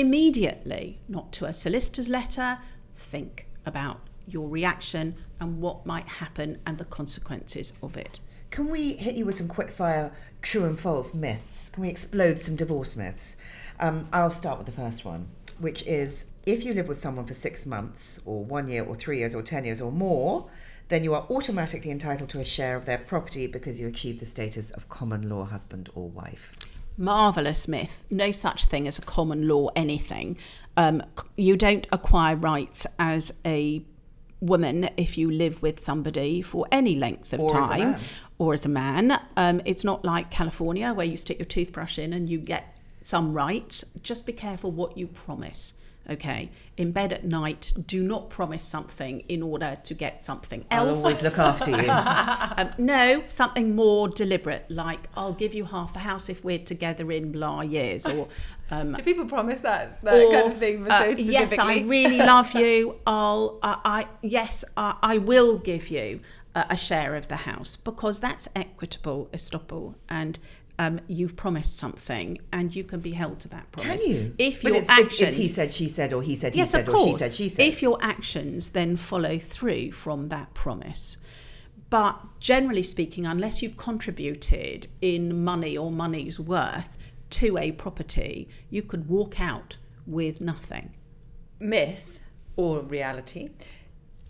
immediately, 0.00 0.98
not 1.08 1.32
to 1.32 1.44
a 1.44 1.52
solicitor's 1.52 2.08
letter. 2.08 2.58
Think 2.94 3.46
about 3.66 4.00
your 4.26 4.48
reaction 4.48 5.16
and 5.40 5.60
what 5.60 5.84
might 5.84 6.08
happen 6.08 6.58
and 6.64 6.78
the 6.78 6.84
consequences 6.84 7.72
of 7.82 7.96
it. 7.96 8.20
Can 8.50 8.70
we 8.70 8.94
hit 8.94 9.16
you 9.16 9.26
with 9.26 9.34
some 9.34 9.48
quick 9.48 9.70
fire 9.70 10.12
true 10.40 10.64
and 10.64 10.78
false 10.78 11.14
myths? 11.14 11.70
Can 11.70 11.82
we 11.82 11.88
explode 11.88 12.38
some 12.38 12.56
divorce 12.56 12.96
myths? 12.96 13.36
Um, 13.80 14.08
I'll 14.12 14.30
start 14.30 14.58
with 14.58 14.66
the 14.66 14.72
first 14.72 15.04
one, 15.04 15.28
which 15.58 15.82
is 15.86 16.26
if 16.44 16.64
you 16.64 16.72
live 16.72 16.88
with 16.88 16.98
someone 16.98 17.24
for 17.24 17.34
six 17.34 17.66
months, 17.66 18.20
or 18.24 18.44
one 18.44 18.68
year, 18.68 18.84
or 18.84 18.94
three 18.94 19.18
years, 19.18 19.34
or 19.34 19.42
10 19.42 19.64
years, 19.64 19.80
or 19.80 19.92
more, 19.92 20.48
then 20.88 21.04
you 21.04 21.14
are 21.14 21.26
automatically 21.30 21.90
entitled 21.90 22.28
to 22.30 22.40
a 22.40 22.44
share 22.44 22.76
of 22.76 22.84
their 22.84 22.98
property 22.98 23.46
because 23.46 23.80
you 23.80 23.86
achieve 23.86 24.20
the 24.20 24.26
status 24.26 24.70
of 24.72 24.88
common 24.88 25.28
law 25.28 25.44
husband 25.44 25.88
or 25.94 26.08
wife. 26.08 26.54
Marvellous 26.96 27.66
myth. 27.68 28.06
No 28.10 28.32
such 28.32 28.66
thing 28.66 28.86
as 28.86 28.98
a 28.98 29.02
common 29.02 29.48
law 29.48 29.68
anything. 29.74 30.36
Um, 30.76 31.02
you 31.36 31.56
don't 31.56 31.86
acquire 31.92 32.36
rights 32.36 32.86
as 32.98 33.32
a 33.44 33.84
woman 34.40 34.88
if 34.96 35.16
you 35.16 35.30
live 35.30 35.62
with 35.62 35.78
somebody 35.78 36.42
for 36.42 36.66
any 36.72 36.96
length 36.96 37.32
of 37.32 37.40
Or 37.40 37.50
time 37.50 37.92
man. 37.92 38.00
or 38.38 38.54
as 38.54 38.64
a 38.66 38.68
man. 38.68 39.20
Um, 39.36 39.60
it's 39.64 39.84
not 39.84 40.04
like 40.04 40.30
California 40.30 40.92
where 40.92 41.06
you 41.06 41.16
stick 41.16 41.38
your 41.38 41.46
toothbrush 41.46 41.98
in 41.98 42.12
and 42.12 42.28
you 42.28 42.38
get 42.38 42.76
some 43.02 43.32
rights. 43.32 43.84
Just 44.02 44.26
be 44.26 44.32
careful 44.32 44.70
what 44.70 44.96
you 44.98 45.06
promise. 45.06 45.74
Okay, 46.12 46.50
in 46.76 46.92
bed 46.92 47.12
at 47.12 47.24
night, 47.24 47.72
do 47.86 48.02
not 48.02 48.28
promise 48.30 48.62
something 48.62 49.20
in 49.28 49.42
order 49.42 49.78
to 49.84 49.94
get 49.94 50.22
something 50.22 50.64
I'll 50.70 50.88
else. 50.88 51.02
always 51.04 51.22
look 51.22 51.38
after 51.38 51.70
you. 51.70 51.88
Um, 52.62 52.70
no, 52.76 53.24
something 53.28 53.74
more 53.74 54.08
deliberate, 54.08 54.66
like 54.70 55.08
I'll 55.16 55.32
give 55.32 55.54
you 55.54 55.64
half 55.64 55.92
the 55.94 56.00
house 56.00 56.28
if 56.28 56.44
we're 56.44 56.58
together 56.58 57.10
in 57.10 57.32
blah 57.32 57.62
years, 57.62 58.06
or 58.06 58.28
um, 58.70 58.92
Do 58.92 59.02
people 59.02 59.24
promise 59.26 59.60
that 59.60 60.02
that 60.02 60.14
or, 60.14 60.30
kind 60.30 60.52
of 60.52 60.58
thing 60.58 60.84
so 60.86 60.90
uh, 60.92 61.00
specifically? 61.02 61.32
yes, 61.32 61.58
I 61.58 61.78
really 61.80 62.18
love 62.34 62.52
you. 62.54 62.96
I'll, 63.06 63.58
uh, 63.62 63.76
I 63.84 64.06
yes, 64.22 64.64
uh, 64.76 64.94
I 65.02 65.18
will 65.18 65.58
give 65.58 65.88
you 65.88 66.20
a, 66.54 66.66
a 66.70 66.76
share 66.76 67.14
of 67.14 67.28
the 67.28 67.36
house 67.36 67.76
because 67.76 68.20
that's 68.20 68.48
equitable, 68.54 69.28
estoppel, 69.32 69.94
and 70.08 70.38
um, 70.82 71.00
you've 71.06 71.36
promised 71.36 71.76
something, 71.78 72.38
and 72.52 72.74
you 72.76 72.84
can 72.84 73.00
be 73.00 73.12
held 73.12 73.36
to 73.40 73.48
that 73.48 73.70
promise. 73.72 73.90
Can 73.90 73.98
promise. 73.98 74.08
you? 74.08 74.34
If 74.38 74.62
But 74.62 74.68
your 74.72 74.80
it's, 74.80 74.90
it's- 74.90 75.00
actions, 75.06 75.28
it's 75.28 75.36
he 75.36 75.48
said, 75.48 75.72
she 75.72 75.88
said, 75.88 76.12
or 76.12 76.22
he 76.22 76.34
said, 76.36 76.52
he 76.54 76.58
yes, 76.60 76.70
said, 76.70 76.82
of 76.88 76.94
or 76.94 76.96
course. 76.98 77.10
she 77.12 77.18
said, 77.18 77.32
she 77.34 77.48
said. 77.48 77.66
If 77.66 77.82
your 77.82 77.98
actions 78.00 78.70
then 78.70 78.96
follow 78.96 79.38
through 79.38 79.92
from 79.92 80.28
that 80.28 80.52
promise. 80.54 81.16
But 81.90 82.14
generally 82.40 82.82
speaking, 82.82 83.26
unless 83.26 83.62
you've 83.62 83.76
contributed 83.76 84.86
in 85.02 85.44
money 85.44 85.76
or 85.76 85.90
money's 85.92 86.40
worth 86.40 86.96
to 87.30 87.58
a 87.58 87.72
property, 87.72 88.48
you 88.70 88.82
could 88.82 89.08
walk 89.08 89.40
out 89.40 89.76
with 90.06 90.40
nothing. 90.40 90.94
myth 91.60 92.20
or 92.56 92.80
reality 92.80 93.50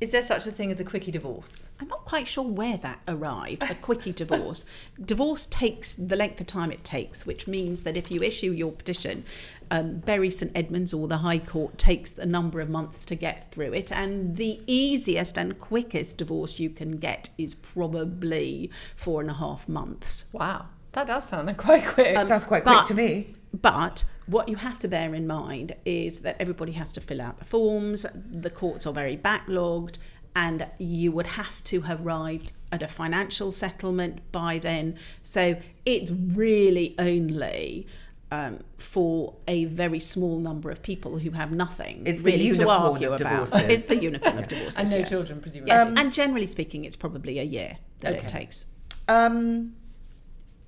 Is 0.02 0.10
there 0.10 0.22
such 0.22 0.48
a 0.48 0.50
thing 0.50 0.72
as 0.72 0.80
a 0.80 0.84
quickie 0.84 1.12
divorce? 1.12 1.70
I'm 1.80 1.86
not 1.86 2.04
quite 2.04 2.26
sure 2.26 2.42
where 2.42 2.76
that 2.78 2.98
arrived, 3.06 3.62
a 3.62 3.76
quickie 3.76 4.10
divorce. 4.22 4.64
divorce 5.00 5.46
takes 5.46 5.94
the 5.94 6.16
length 6.16 6.40
of 6.40 6.48
time 6.48 6.72
it 6.72 6.82
takes, 6.82 7.24
which 7.24 7.46
means 7.46 7.82
that 7.84 7.96
if 7.96 8.10
you 8.10 8.20
issue 8.20 8.50
your 8.50 8.72
petition, 8.72 9.24
um, 9.70 9.98
Bury 9.98 10.28
St 10.28 10.50
Edmunds 10.56 10.92
or 10.92 11.06
the 11.06 11.18
High 11.18 11.38
Court 11.38 11.78
takes 11.78 12.18
a 12.18 12.26
number 12.26 12.60
of 12.60 12.68
months 12.68 13.04
to 13.04 13.14
get 13.14 13.52
through 13.52 13.74
it. 13.74 13.92
And 13.92 14.36
the 14.36 14.60
easiest 14.66 15.38
and 15.38 15.60
quickest 15.60 16.18
divorce 16.18 16.58
you 16.58 16.68
can 16.68 16.96
get 16.96 17.30
is 17.38 17.54
probably 17.54 18.72
four 18.96 19.20
and 19.20 19.30
a 19.30 19.34
half 19.34 19.68
months. 19.68 20.24
Wow, 20.32 20.66
that 20.94 21.06
does 21.06 21.28
sound 21.28 21.56
quite 21.58 21.86
quick. 21.86 22.16
It 22.16 22.26
sounds 22.26 22.42
quite 22.42 22.64
quick 22.64 22.74
but- 22.74 22.86
to 22.86 22.94
me. 22.94 23.36
But 23.60 24.04
what 24.26 24.48
you 24.48 24.56
have 24.56 24.78
to 24.80 24.88
bear 24.88 25.14
in 25.14 25.26
mind 25.26 25.74
is 25.84 26.20
that 26.20 26.36
everybody 26.40 26.72
has 26.72 26.92
to 26.92 27.00
fill 27.00 27.20
out 27.20 27.38
the 27.38 27.44
forms, 27.44 28.06
the 28.30 28.50
courts 28.50 28.86
are 28.86 28.92
very 28.94 29.16
backlogged, 29.16 29.98
and 30.34 30.66
you 30.78 31.12
would 31.12 31.26
have 31.26 31.62
to 31.64 31.82
have 31.82 32.04
arrived 32.06 32.52
at 32.70 32.82
a 32.82 32.88
financial 32.88 33.52
settlement 33.52 34.20
by 34.32 34.58
then. 34.58 34.96
So 35.22 35.56
it's 35.84 36.10
really 36.10 36.94
only. 36.98 37.86
Um, 38.30 38.60
for 38.78 39.34
a 39.46 39.66
very 39.66 40.00
small 40.00 40.38
number 40.38 40.70
of 40.70 40.82
people 40.82 41.18
who 41.18 41.32
have 41.32 41.52
nothing 41.52 42.04
It's 42.06 42.22
the 42.22 42.30
really 42.30 42.38
to 42.44 42.44
unicorn 42.54 42.80
argue 42.80 43.12
of 43.12 43.20
about. 43.20 43.30
divorces. 43.30 43.60
It's 43.68 43.86
the 43.88 43.96
unicorn 43.98 44.38
of 44.38 44.48
divorces. 44.48 44.78
and 44.78 44.90
no 44.90 44.96
yes. 44.96 45.08
children, 45.10 45.42
presumably. 45.42 45.70
Yes, 45.74 45.86
Um, 45.86 45.98
and 45.98 46.10
generally 46.14 46.46
speaking, 46.46 46.86
it's 46.86 46.96
probably 46.96 47.38
a 47.40 47.42
year 47.42 47.76
that 48.00 48.14
Okay. 48.14 48.24
it 48.26 48.30
takes. 48.30 48.64
Um, 49.06 49.74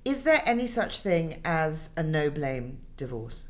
is 0.05 0.23
there 0.23 0.41
any 0.45 0.67
such 0.67 0.99
thing 0.99 1.41
as 1.43 1.89
a 1.97 2.03
no 2.03 2.29
blame 2.29 2.77
divorce? 2.95 3.47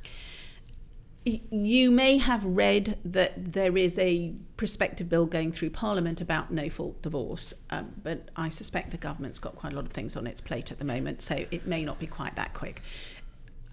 You 1.26 1.89
may 1.89 2.20
have 2.20 2.46
read 2.46 3.00
that 3.04 3.54
there 3.54 3.76
is 3.76 3.98
a 3.98 4.36
prospective 4.58 5.10
bill 5.10 5.26
going 5.26 5.52
through 5.52 5.72
Parliament 5.72 6.22
about 6.22 6.52
no 6.52 6.70
fault 6.70 7.02
divorce, 7.02 7.54
um, 7.72 7.94
but 8.02 8.30
I 8.36 8.50
suspect 8.50 8.91
the 8.91 8.98
government's 8.98 9.39
got 9.39 9.56
quite 9.56 9.74
a 9.74 9.76
lot 9.76 9.86
of 9.86 9.91
things 9.91 10.15
on 10.15 10.28
its 10.28 10.39
plate 10.39 10.72
at 10.72 10.78
the 10.78 10.86
moment, 10.86 11.24
so 11.24 11.46
it 11.50 11.65
may 11.65 11.84
not 11.84 12.00
be 12.00 12.06
quite 12.06 12.36
that 12.36 12.54
quick. 12.54 12.82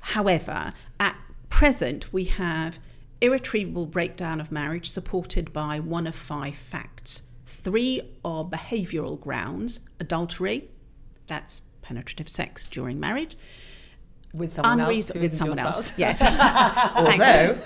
However, 0.00 0.70
at 0.98 1.16
present, 1.50 2.10
we 2.12 2.24
have 2.24 2.80
irretrievable 3.20 3.86
breakdown 3.86 4.40
of 4.40 4.50
marriage 4.50 4.90
supported 4.90 5.52
by 5.52 5.78
one 5.78 6.06
of 6.06 6.14
five 6.14 6.56
facts. 6.56 7.22
Three 7.44 8.00
are 8.24 8.44
behavioural 8.44 9.20
grounds 9.20 9.80
adultery, 10.00 10.70
that's 11.26 11.60
penetrative 11.92 12.28
sex 12.28 12.66
during 12.66 12.98
marriage. 12.98 13.36
with 14.32 14.54
someone 14.54 14.80
else. 14.80 15.12
With 15.12 15.34
someone 15.34 15.58
else, 15.58 15.92
yes. 15.98 16.22
Although, 16.96 17.58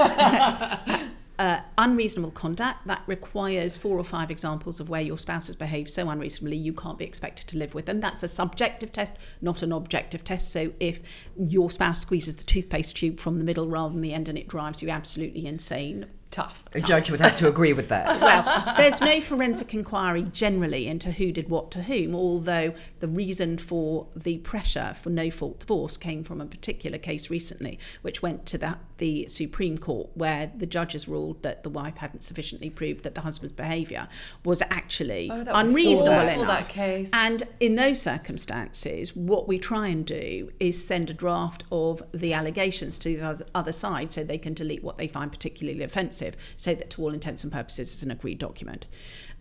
uh, 1.39 1.61
unreasonable 1.79 2.33
conduct 2.33 2.87
that 2.87 3.03
requires 3.07 3.77
four 3.77 3.97
or 3.97 4.05
five 4.05 4.31
examples 4.33 4.81
of 4.81 4.89
where 4.89 5.01
your 5.01 5.17
spouse 5.17 5.47
has 5.47 5.55
behaved 5.55 5.89
so 5.89 6.11
unreasonably 6.11 6.57
you 6.57 6.73
can't 6.73 6.99
be 6.99 7.05
expected 7.05 7.47
to 7.47 7.57
live 7.57 7.73
with 7.73 7.87
them. 7.87 8.01
That's 8.01 8.25
a 8.25 8.29
subjective 8.29 8.93
test, 8.93 9.15
not 9.41 9.63
an 9.63 9.71
objective 9.71 10.25
test. 10.25 10.51
So 10.51 10.73
if 10.81 11.01
your 11.39 11.71
spouse 11.71 12.01
squeezes 12.01 12.37
the 12.37 12.45
toothpaste 12.45 12.97
tube 12.97 13.19
from 13.19 13.39
the 13.39 13.45
middle 13.45 13.69
rather 13.69 13.93
than 13.93 14.03
the 14.03 14.13
end 14.13 14.29
and 14.29 14.37
it 14.37 14.49
drives 14.49 14.83
you 14.83 14.91
absolutely 14.91 15.47
insane, 15.47 16.07
Tough. 16.37 16.65
a 16.75 16.83
judge 16.83 17.11
would 17.11 17.21
have 17.21 17.35
to 17.39 17.49
agree 17.49 17.73
with 17.73 17.89
that. 17.89 18.21
well, 18.21 18.75
there's 18.77 19.01
no 19.01 19.23
forensic 19.23 19.73
inquiry 19.73 20.23
generally 20.25 20.87
into 20.87 21.13
who 21.13 21.33
did 21.33 21.49
what 21.49 21.71
to 21.71 21.85
whom, 21.85 22.15
although 22.15 22.75
the 23.01 23.09
reason 23.09 23.57
for 23.57 24.07
the 24.15 24.37
pressure 24.39 24.95
for 25.01 25.09
no 25.09 25.31
fault 25.31 25.61
divorce 25.61 25.97
came 25.97 26.23
from 26.23 26.43
a 26.43 26.45
particular 26.45 26.99
case 26.99 27.31
recently, 27.31 27.79
which 28.03 28.21
went 28.21 28.45
to 28.47 28.59
the, 28.59 28.77
the 28.99 29.27
Supreme 29.29 29.79
Court, 29.79 30.11
where 30.13 30.53
the 30.55 30.67
judges 30.67 31.09
ruled 31.09 31.43
that 31.43 31.63
the 31.63 31.71
wife 31.71 31.97
hadn't 31.97 32.23
sufficiently 32.23 32.69
proved 32.69 33.03
that 33.05 33.15
the 33.15 33.23
husband's 33.23 33.55
behaviour 33.55 34.07
was 34.45 34.61
actually 34.69 35.31
Oh, 35.33 35.43
that 35.43 35.55
was 35.55 35.69
unreasonable 35.69 36.13
awful, 36.19 36.43
enough. 36.43 36.47
that 36.49 36.69
case. 36.69 37.09
And 37.15 37.45
in 37.61 37.77
those 37.77 38.03
circumstances, 38.03 39.15
what 39.17 39.49
we 39.49 39.59
try 39.59 39.89
and 39.89 40.05
do 40.05 40.51
is 40.61 40.85
send 40.87 41.09
a 41.09 41.15
draft 41.15 41.65
of 41.73 42.03
the 42.13 42.33
allegations 42.33 42.99
to 43.01 43.17
the 43.17 43.25
other- 43.25 43.47
other 43.55 43.73
side 43.73 44.13
so 44.13 44.23
they 44.23 44.37
can 44.39 44.53
delete 44.53 44.83
what 44.85 44.99
they 44.99 45.09
find 45.09 45.31
particularly 45.33 45.83
offensive, 45.83 46.26
so 46.57 46.75
that 46.75 46.91
to 46.91 47.03
all 47.03 47.13
intents 47.13 47.45
and 47.45 47.53
purposes 47.53 47.93
it's 47.93 48.03
an 48.03 48.11
agreed 48.11 48.39
document. 48.39 48.87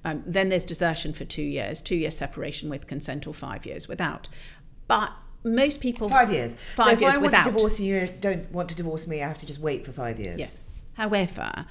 Um, 0.03 0.23
then 0.25 0.49
there's 0.49 0.65
desertion 0.65 1.13
for 1.13 1.25
two 1.25 1.41
years, 1.41 1.81
two 1.81 1.95
years 1.95 2.15
separation 2.15 2.69
with 2.69 2.85
consent, 2.85 3.25
or 3.25 3.33
five 3.33 3.65
years 3.65 3.87
without. 3.87 4.29
But 4.87 5.11
most 5.43 5.79
people 5.79 6.09
Five 6.09 6.31
years. 6.31 6.55
Five 6.55 6.85
so 6.85 6.91
if 6.93 7.01
years 7.01 7.13
I 7.13 7.17
want 7.17 7.25
without. 7.31 7.45
to 7.45 7.51
divorce 7.51 7.79
you 7.79 8.09
don't 8.19 8.51
want 8.51 8.69
to 8.69 8.75
divorce 8.75 9.07
me, 9.07 9.23
I 9.23 9.27
have 9.27 9.37
to 9.39 9.45
just 9.45 9.59
wait 9.59 9.85
for 9.85 9.91
five 9.91 10.19
years. 10.19 10.39
Yes. 10.39 10.63
However, 10.93 11.65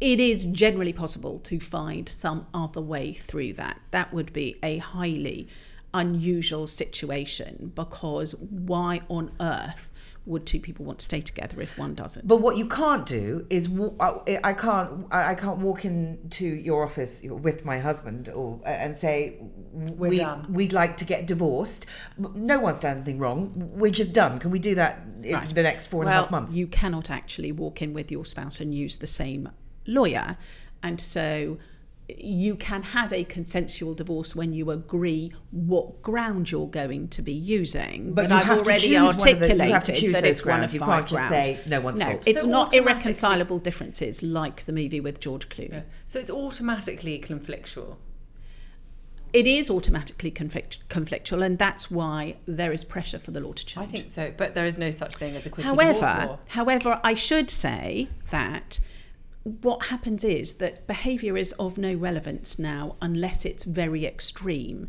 it 0.00 0.18
is 0.18 0.46
generally 0.46 0.92
possible 0.92 1.38
to 1.40 1.60
find 1.60 2.08
some 2.08 2.46
other 2.52 2.80
way 2.80 3.12
through 3.12 3.52
that. 3.54 3.80
That 3.92 4.12
would 4.12 4.32
be 4.32 4.58
a 4.62 4.78
highly 4.78 5.48
unusual 5.94 6.66
situation 6.66 7.70
because 7.74 8.34
why 8.34 9.02
on 9.08 9.30
earth 9.40 9.90
would 10.24 10.46
two 10.46 10.60
people 10.60 10.84
want 10.84 10.98
to 11.00 11.04
stay 11.04 11.20
together 11.20 11.60
if 11.60 11.76
one 11.76 11.94
doesn't? 11.94 12.26
But 12.28 12.36
what 12.36 12.56
you 12.56 12.66
can't 12.66 13.04
do 13.06 13.46
is 13.50 13.68
uh, 13.98 14.18
I 14.26 14.38
I 14.44 14.52
can't 14.52 15.06
I 15.10 15.30
I 15.32 15.34
can't 15.34 15.58
walk 15.58 15.84
into 15.84 16.46
your 16.46 16.84
office 16.84 17.22
with 17.24 17.64
my 17.64 17.78
husband 17.78 18.28
or 18.28 18.60
uh, 18.64 18.68
and 18.68 18.96
say 18.96 19.38
We're 19.72 20.10
we 20.10 20.18
done." 20.18 20.46
we'd 20.52 20.72
like 20.72 20.96
to 20.98 21.04
get 21.04 21.26
divorced. 21.26 21.86
No 22.18 22.60
one's 22.60 22.80
done 22.80 22.98
anything 22.98 23.18
wrong. 23.18 23.52
We're 23.74 23.90
just 23.90 24.12
done. 24.12 24.38
Can 24.38 24.50
we 24.50 24.58
do 24.58 24.74
that 24.76 25.00
in 25.22 25.34
Right. 25.34 25.54
the 25.54 25.62
next 25.62 25.86
four 25.86 26.02
and 26.02 26.08
a 26.08 26.12
half 26.12 26.30
months? 26.30 26.54
You 26.54 26.66
cannot 26.66 27.10
actually 27.10 27.52
walk 27.52 27.82
in 27.82 27.92
with 27.92 28.10
your 28.12 28.24
spouse 28.24 28.60
and 28.60 28.74
use 28.74 28.96
the 28.96 29.06
same 29.06 29.48
lawyer. 29.86 30.36
And 30.84 31.00
so 31.00 31.58
you 32.18 32.56
can 32.56 32.82
have 32.82 33.12
a 33.12 33.24
consensual 33.24 33.94
divorce 33.94 34.34
when 34.34 34.52
you 34.52 34.70
agree 34.70 35.32
what 35.50 36.02
ground 36.02 36.50
you're 36.50 36.66
going 36.68 37.08
to 37.08 37.22
be 37.22 37.32
using. 37.32 38.14
But 38.14 38.28
you 38.28 38.34
I've 38.36 38.44
have 38.44 38.58
to 38.62 38.64
already 38.64 38.80
choose 38.88 39.00
one 39.00 39.08
of 39.14 39.20
the- 39.20 39.28
you 39.28 39.32
articulated 39.32 39.72
have 39.72 39.84
to 39.84 39.92
choose 39.96 40.12
that 40.14 40.22
those 40.22 40.30
it's 40.30 40.44
one 40.44 40.56
grounds. 40.58 40.70
of 40.70 40.74
You 40.74 40.80
five 40.80 40.88
can't 40.88 41.08
just 41.08 41.28
say 41.28 41.58
no 41.66 41.80
one's 41.80 42.00
no, 42.00 42.06
fault. 42.06 42.26
It's 42.26 42.42
So 42.42 42.48
not 42.48 42.74
irreconcilable 42.74 43.58
differences 43.58 44.22
like 44.22 44.64
the 44.66 44.72
movie 44.72 45.00
with 45.00 45.20
George 45.20 45.48
Clooney. 45.48 45.72
Yeah. 45.72 45.82
So 46.06 46.18
it's 46.18 46.30
automatically 46.30 47.18
conflictual. 47.20 47.96
It 49.32 49.46
is 49.46 49.70
automatically 49.70 50.30
conflict- 50.30 50.86
conflictual, 50.90 51.42
and 51.42 51.58
that's 51.58 51.90
why 51.90 52.36
there 52.44 52.70
is 52.70 52.84
pressure 52.84 53.18
for 53.18 53.30
the 53.30 53.40
law 53.40 53.52
to 53.54 53.64
change. 53.64 53.86
I 53.88 53.90
think 53.90 54.10
so, 54.10 54.30
but 54.36 54.52
there 54.52 54.66
is 54.66 54.76
no 54.78 54.90
such 54.90 55.16
thing 55.16 55.34
as 55.36 55.46
a 55.46 55.50
quickie 55.50 55.70
divorce 55.70 56.00
However, 56.00 56.26
law. 56.32 56.38
however, 56.48 57.00
I 57.02 57.14
should 57.14 57.48
say 57.48 58.08
that 58.30 58.78
what 59.44 59.86
happens 59.86 60.22
is 60.24 60.54
that 60.54 60.86
behaviour 60.86 61.36
is 61.36 61.52
of 61.54 61.76
no 61.78 61.94
relevance 61.94 62.58
now 62.58 62.96
unless 63.00 63.44
it's 63.44 63.64
very 63.64 64.06
extreme 64.06 64.88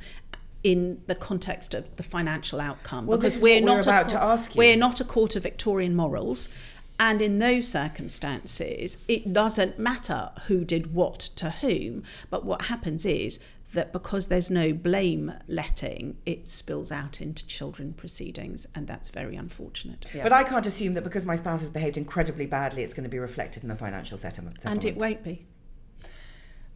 in 0.64 1.02
the 1.08 1.16
context 1.16 1.74
of 1.74 1.96
the 1.98 2.04
financial 2.04 2.62
outcome. 2.62 3.06
Well, 3.06 3.18
because 3.18 3.42
we're 3.42 3.60
we're 3.60 3.66
not 3.66 3.84
about 3.84 4.10
to 4.10 4.22
ask 4.22 4.56
you. 4.56 4.60
We're 4.60 4.78
not 4.78 5.02
a 5.02 5.04
court 5.04 5.36
of 5.36 5.44
Victorian 5.44 5.96
morals. 5.96 6.50
And 7.00 7.22
in 7.22 7.40
those 7.40 7.68
circumstances, 7.68 8.98
it 9.08 9.34
doesn't 9.34 9.80
matter 9.80 10.32
who 10.48 10.64
did 10.64 10.94
what 10.94 11.20
to 11.36 11.50
whom. 11.50 12.04
But 12.30 12.46
what 12.46 12.64
happens 12.64 13.06
is 13.06 13.40
that 13.74 13.92
because 13.92 14.28
there's 14.28 14.50
no 14.50 14.74
blame 14.74 15.34
letting, 15.48 16.18
it 16.26 16.50
spills 16.50 16.92
out 16.92 17.22
into 17.22 17.46
children 17.46 17.94
proceedings, 17.94 18.66
and 18.74 18.88
that's 18.88 19.10
very 19.10 19.36
unfortunate. 19.36 20.10
Yeah. 20.14 20.24
But 20.24 20.34
I 20.34 20.44
can't 20.44 20.66
assume 20.66 20.94
that 20.94 21.04
because 21.04 21.26
my 21.26 21.36
spouse 21.36 21.62
has 21.62 21.70
behaved 21.70 21.98
incredibly 21.98 22.46
badly, 22.46 22.84
it's 22.84 22.94
going 22.94 23.04
to 23.04 23.10
be 23.10 23.20
reflected 23.20 23.64
in 23.64 23.70
the 23.70 23.76
financial 23.76 24.18
settlement. 24.18 24.58
And 24.64 24.84
it 24.86 24.98
won't 24.98 25.24
be. 25.24 25.46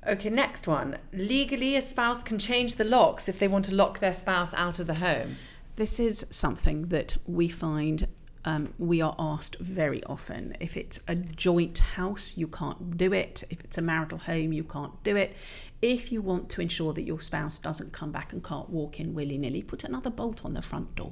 Okay, 0.06 0.30
next 0.30 0.68
one. 0.68 0.98
Legally, 1.12 1.76
a 1.76 1.82
spouse 1.82 2.24
can 2.24 2.40
change 2.40 2.76
the 2.76 2.84
locks 2.84 3.28
if 3.28 3.40
they 3.40 3.48
want 3.48 3.66
to 3.66 3.76
lock 3.76 4.00
their 4.00 4.14
spouse 4.14 4.54
out 4.54 4.80
of 4.80 4.88
the 4.88 5.00
home. 5.00 5.36
This 5.76 6.00
is 6.00 6.26
something 6.30 6.84
that 6.84 7.18
we 7.26 7.50
find 7.50 8.08
um, 8.48 8.74
we 8.80 9.02
are 9.02 9.14
asked 9.20 9.58
very 9.60 10.02
often. 10.06 10.56
If 10.62 10.78
it's 10.78 11.02
a 11.06 11.16
joint 11.16 11.80
house, 11.80 12.38
you 12.38 12.48
can't 12.48 12.96
do 12.96 13.12
it. 13.12 13.44
If 13.50 13.60
it's 13.66 13.78
a 13.78 13.82
marital 13.82 14.20
home, 14.20 14.54
you 14.54 14.64
can't 14.64 15.04
do 15.04 15.18
it. 15.18 15.36
If 15.82 16.14
you 16.14 16.22
want 16.22 16.48
to 16.52 16.62
ensure 16.62 16.94
that 16.94 17.02
your 17.02 17.20
spouse 17.20 17.60
doesn't 17.60 17.92
come 17.92 18.14
back 18.14 18.32
and 18.32 18.42
can't 18.42 18.70
walk 18.70 19.02
in 19.02 19.14
willy 19.14 19.38
nilly, 19.38 19.64
put 19.64 19.84
another 19.84 20.10
bolt 20.10 20.46
on 20.46 20.54
the 20.54 20.62
front 20.62 20.96
door. 20.96 21.12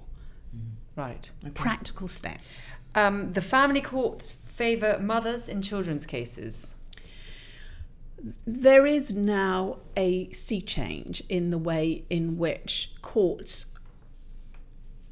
Right. 0.96 1.30
Practical 1.54 2.08
step. 2.08 2.40
Um, 2.96 3.34
the 3.34 3.42
family 3.42 3.82
courts 3.82 4.38
favour 4.46 4.98
mothers 5.02 5.50
in 5.50 5.62
children's 5.62 6.06
cases. 6.06 6.74
There 8.46 8.86
is 8.86 9.14
now 9.14 9.80
a 9.98 10.32
sea 10.32 10.62
change 10.62 11.22
in 11.28 11.50
the 11.50 11.58
way 11.58 12.06
in 12.10 12.38
which 12.38 12.94
courts 13.02 13.75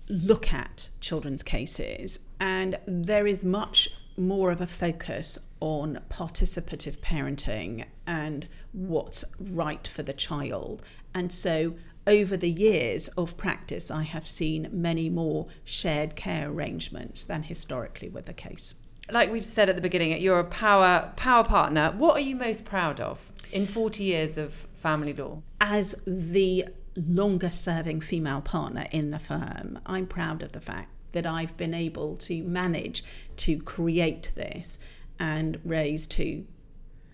look 0.08 0.54
at 0.54 0.90
children's 1.00 1.44
cases, 1.44 2.20
and 2.40 2.78
there 2.86 3.28
is 3.28 3.46
much 3.46 3.90
more 4.16 4.52
of 4.52 4.62
a 4.62 4.68
focus 4.68 5.40
on 5.60 6.00
participative 6.10 6.98
parenting 6.98 7.86
and 8.06 8.48
what's 8.74 9.26
right 9.40 9.88
for 9.88 10.04
the 10.04 10.14
child. 10.14 10.82
And 11.14 11.32
so, 11.32 11.76
over 12.06 12.36
the 12.36 12.52
years 12.52 13.08
of 13.10 13.38
practice, 13.38 13.90
I 13.90 14.04
have 14.04 14.28
seen 14.28 14.68
many 14.72 15.10
more 15.10 15.48
shared 15.64 16.16
care 16.16 16.50
arrangements 16.50 17.24
than 17.24 17.44
historically 17.44 18.10
were 18.10 18.22
the 18.22 18.34
case. 18.34 18.76
Like 19.10 19.32
we 19.32 19.42
said 19.42 19.70
at 19.70 19.76
the 19.76 19.82
beginning, 19.82 20.20
you're 20.22 20.40
a 20.40 20.46
power 20.46 21.12
power 21.16 21.44
partner. 21.44 21.94
What 21.98 22.18
are 22.18 22.22
you 22.22 22.36
most 22.36 22.66
proud 22.66 23.00
of? 23.00 23.32
in 23.54 23.68
40 23.68 24.04
years 24.04 24.38
of 24.38 24.54
family 24.74 25.14
law? 25.14 25.42
As 25.62 26.04
the 26.06 26.66
longest 26.96 27.64
serving 27.64 28.02
female 28.02 28.42
partner 28.42 28.88
in 28.92 29.10
the 29.10 29.20
firm, 29.20 29.80
I'm 29.86 30.08
proud 30.08 30.44
of 30.44 30.52
the 30.52 30.62
fact 30.62 30.90
that 31.12 31.26
I've 31.26 31.56
been 31.58 31.74
able 31.74 32.16
to 32.18 32.44
manage 32.44 33.04
to 33.38 33.60
create 33.60 34.32
this 34.36 34.80
and 35.20 35.60
raise 35.64 36.08
two 36.08 36.46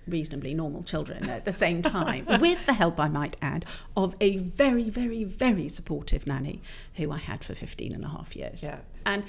reasonably 0.08 0.54
normal 0.54 0.84
children 0.84 1.30
at 1.30 1.46
the 1.46 1.54
same 1.54 1.82
time, 1.82 2.26
with 2.40 2.66
the 2.66 2.74
help, 2.74 3.00
I 3.00 3.08
might 3.08 3.38
add, 3.42 3.66
of 3.96 4.16
a 4.20 4.38
very, 4.38 4.90
very, 4.90 5.24
very 5.24 5.70
supportive 5.70 6.26
nanny 6.26 6.62
who 6.96 7.12
I 7.12 7.18
had 7.18 7.44
for 7.44 7.54
15 7.54 7.94
and 7.94 8.04
a 8.04 8.10
half 8.10 8.36
years. 8.36 8.64
Yeah. 8.64 8.80
And 9.06 9.24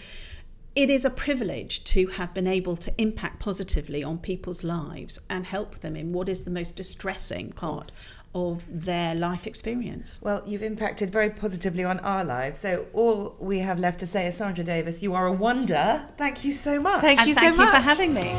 it 0.74 0.88
is 0.88 1.04
a 1.04 1.10
privilege 1.10 1.82
to 1.84 2.06
have 2.08 2.32
been 2.32 2.46
able 2.46 2.76
to 2.76 2.92
impact 2.96 3.40
positively 3.40 4.04
on 4.04 4.18
people's 4.18 4.62
lives 4.62 5.18
and 5.28 5.46
help 5.46 5.80
them 5.80 5.96
in 5.96 6.12
what 6.12 6.28
is 6.28 6.44
the 6.44 6.50
most 6.50 6.76
distressing 6.76 7.50
part 7.50 7.90
of 8.34 8.64
their 8.68 9.14
life 9.16 9.46
experience. 9.46 10.20
Well, 10.22 10.42
you've 10.46 10.62
impacted 10.62 11.10
very 11.10 11.30
positively 11.30 11.82
on 11.82 11.98
our 12.00 12.24
lives. 12.24 12.60
So 12.60 12.86
all 12.92 13.34
we 13.40 13.58
have 13.58 13.80
left 13.80 13.98
to 14.00 14.06
say 14.06 14.28
is 14.28 14.36
Sandra 14.36 14.62
Davis, 14.62 15.02
you 15.02 15.14
are 15.14 15.26
a 15.26 15.32
wonder. 15.32 16.08
Thank 16.16 16.44
you 16.44 16.52
so 16.52 16.80
much. 16.80 17.00
Thank 17.00 17.18
and 17.18 17.28
you 17.28 17.34
so 17.34 17.40
thank 17.40 17.54
you 17.54 17.64
much. 17.64 17.74
for 17.74 17.80
having 17.80 18.14
me. 18.14 18.36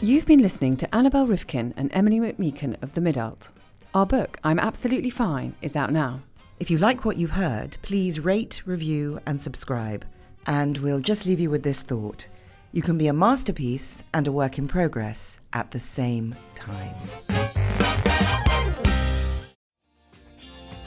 You've 0.00 0.26
been 0.26 0.42
listening 0.42 0.76
to 0.78 0.94
Annabel 0.94 1.26
Rivkin 1.26 1.72
and 1.76 1.90
Emilie 1.94 2.20
McMeekan 2.20 2.82
of 2.82 2.94
The 2.94 3.00
Midult. 3.00 3.52
Our 3.94 4.04
book, 4.04 4.38
I'm 4.42 4.58
Absolutely 4.58 5.10
Fine, 5.10 5.54
is 5.62 5.76
out 5.76 5.92
now. 5.92 6.22
If 6.58 6.70
you 6.70 6.78
like 6.78 7.04
what 7.04 7.16
you've 7.16 7.30
heard, 7.30 7.78
please 7.82 8.18
rate, 8.18 8.62
review, 8.66 9.20
and 9.24 9.40
subscribe. 9.40 10.04
And 10.46 10.78
we'll 10.78 11.00
just 11.00 11.26
leave 11.26 11.40
you 11.40 11.50
with 11.50 11.62
this 11.62 11.82
thought. 11.82 12.28
You 12.72 12.82
can 12.82 12.98
be 12.98 13.08
a 13.08 13.12
masterpiece 13.12 14.02
and 14.12 14.26
a 14.26 14.32
work 14.32 14.58
in 14.58 14.68
progress 14.68 15.40
at 15.52 15.70
the 15.70 15.80
same 15.80 16.36
time. 16.54 16.94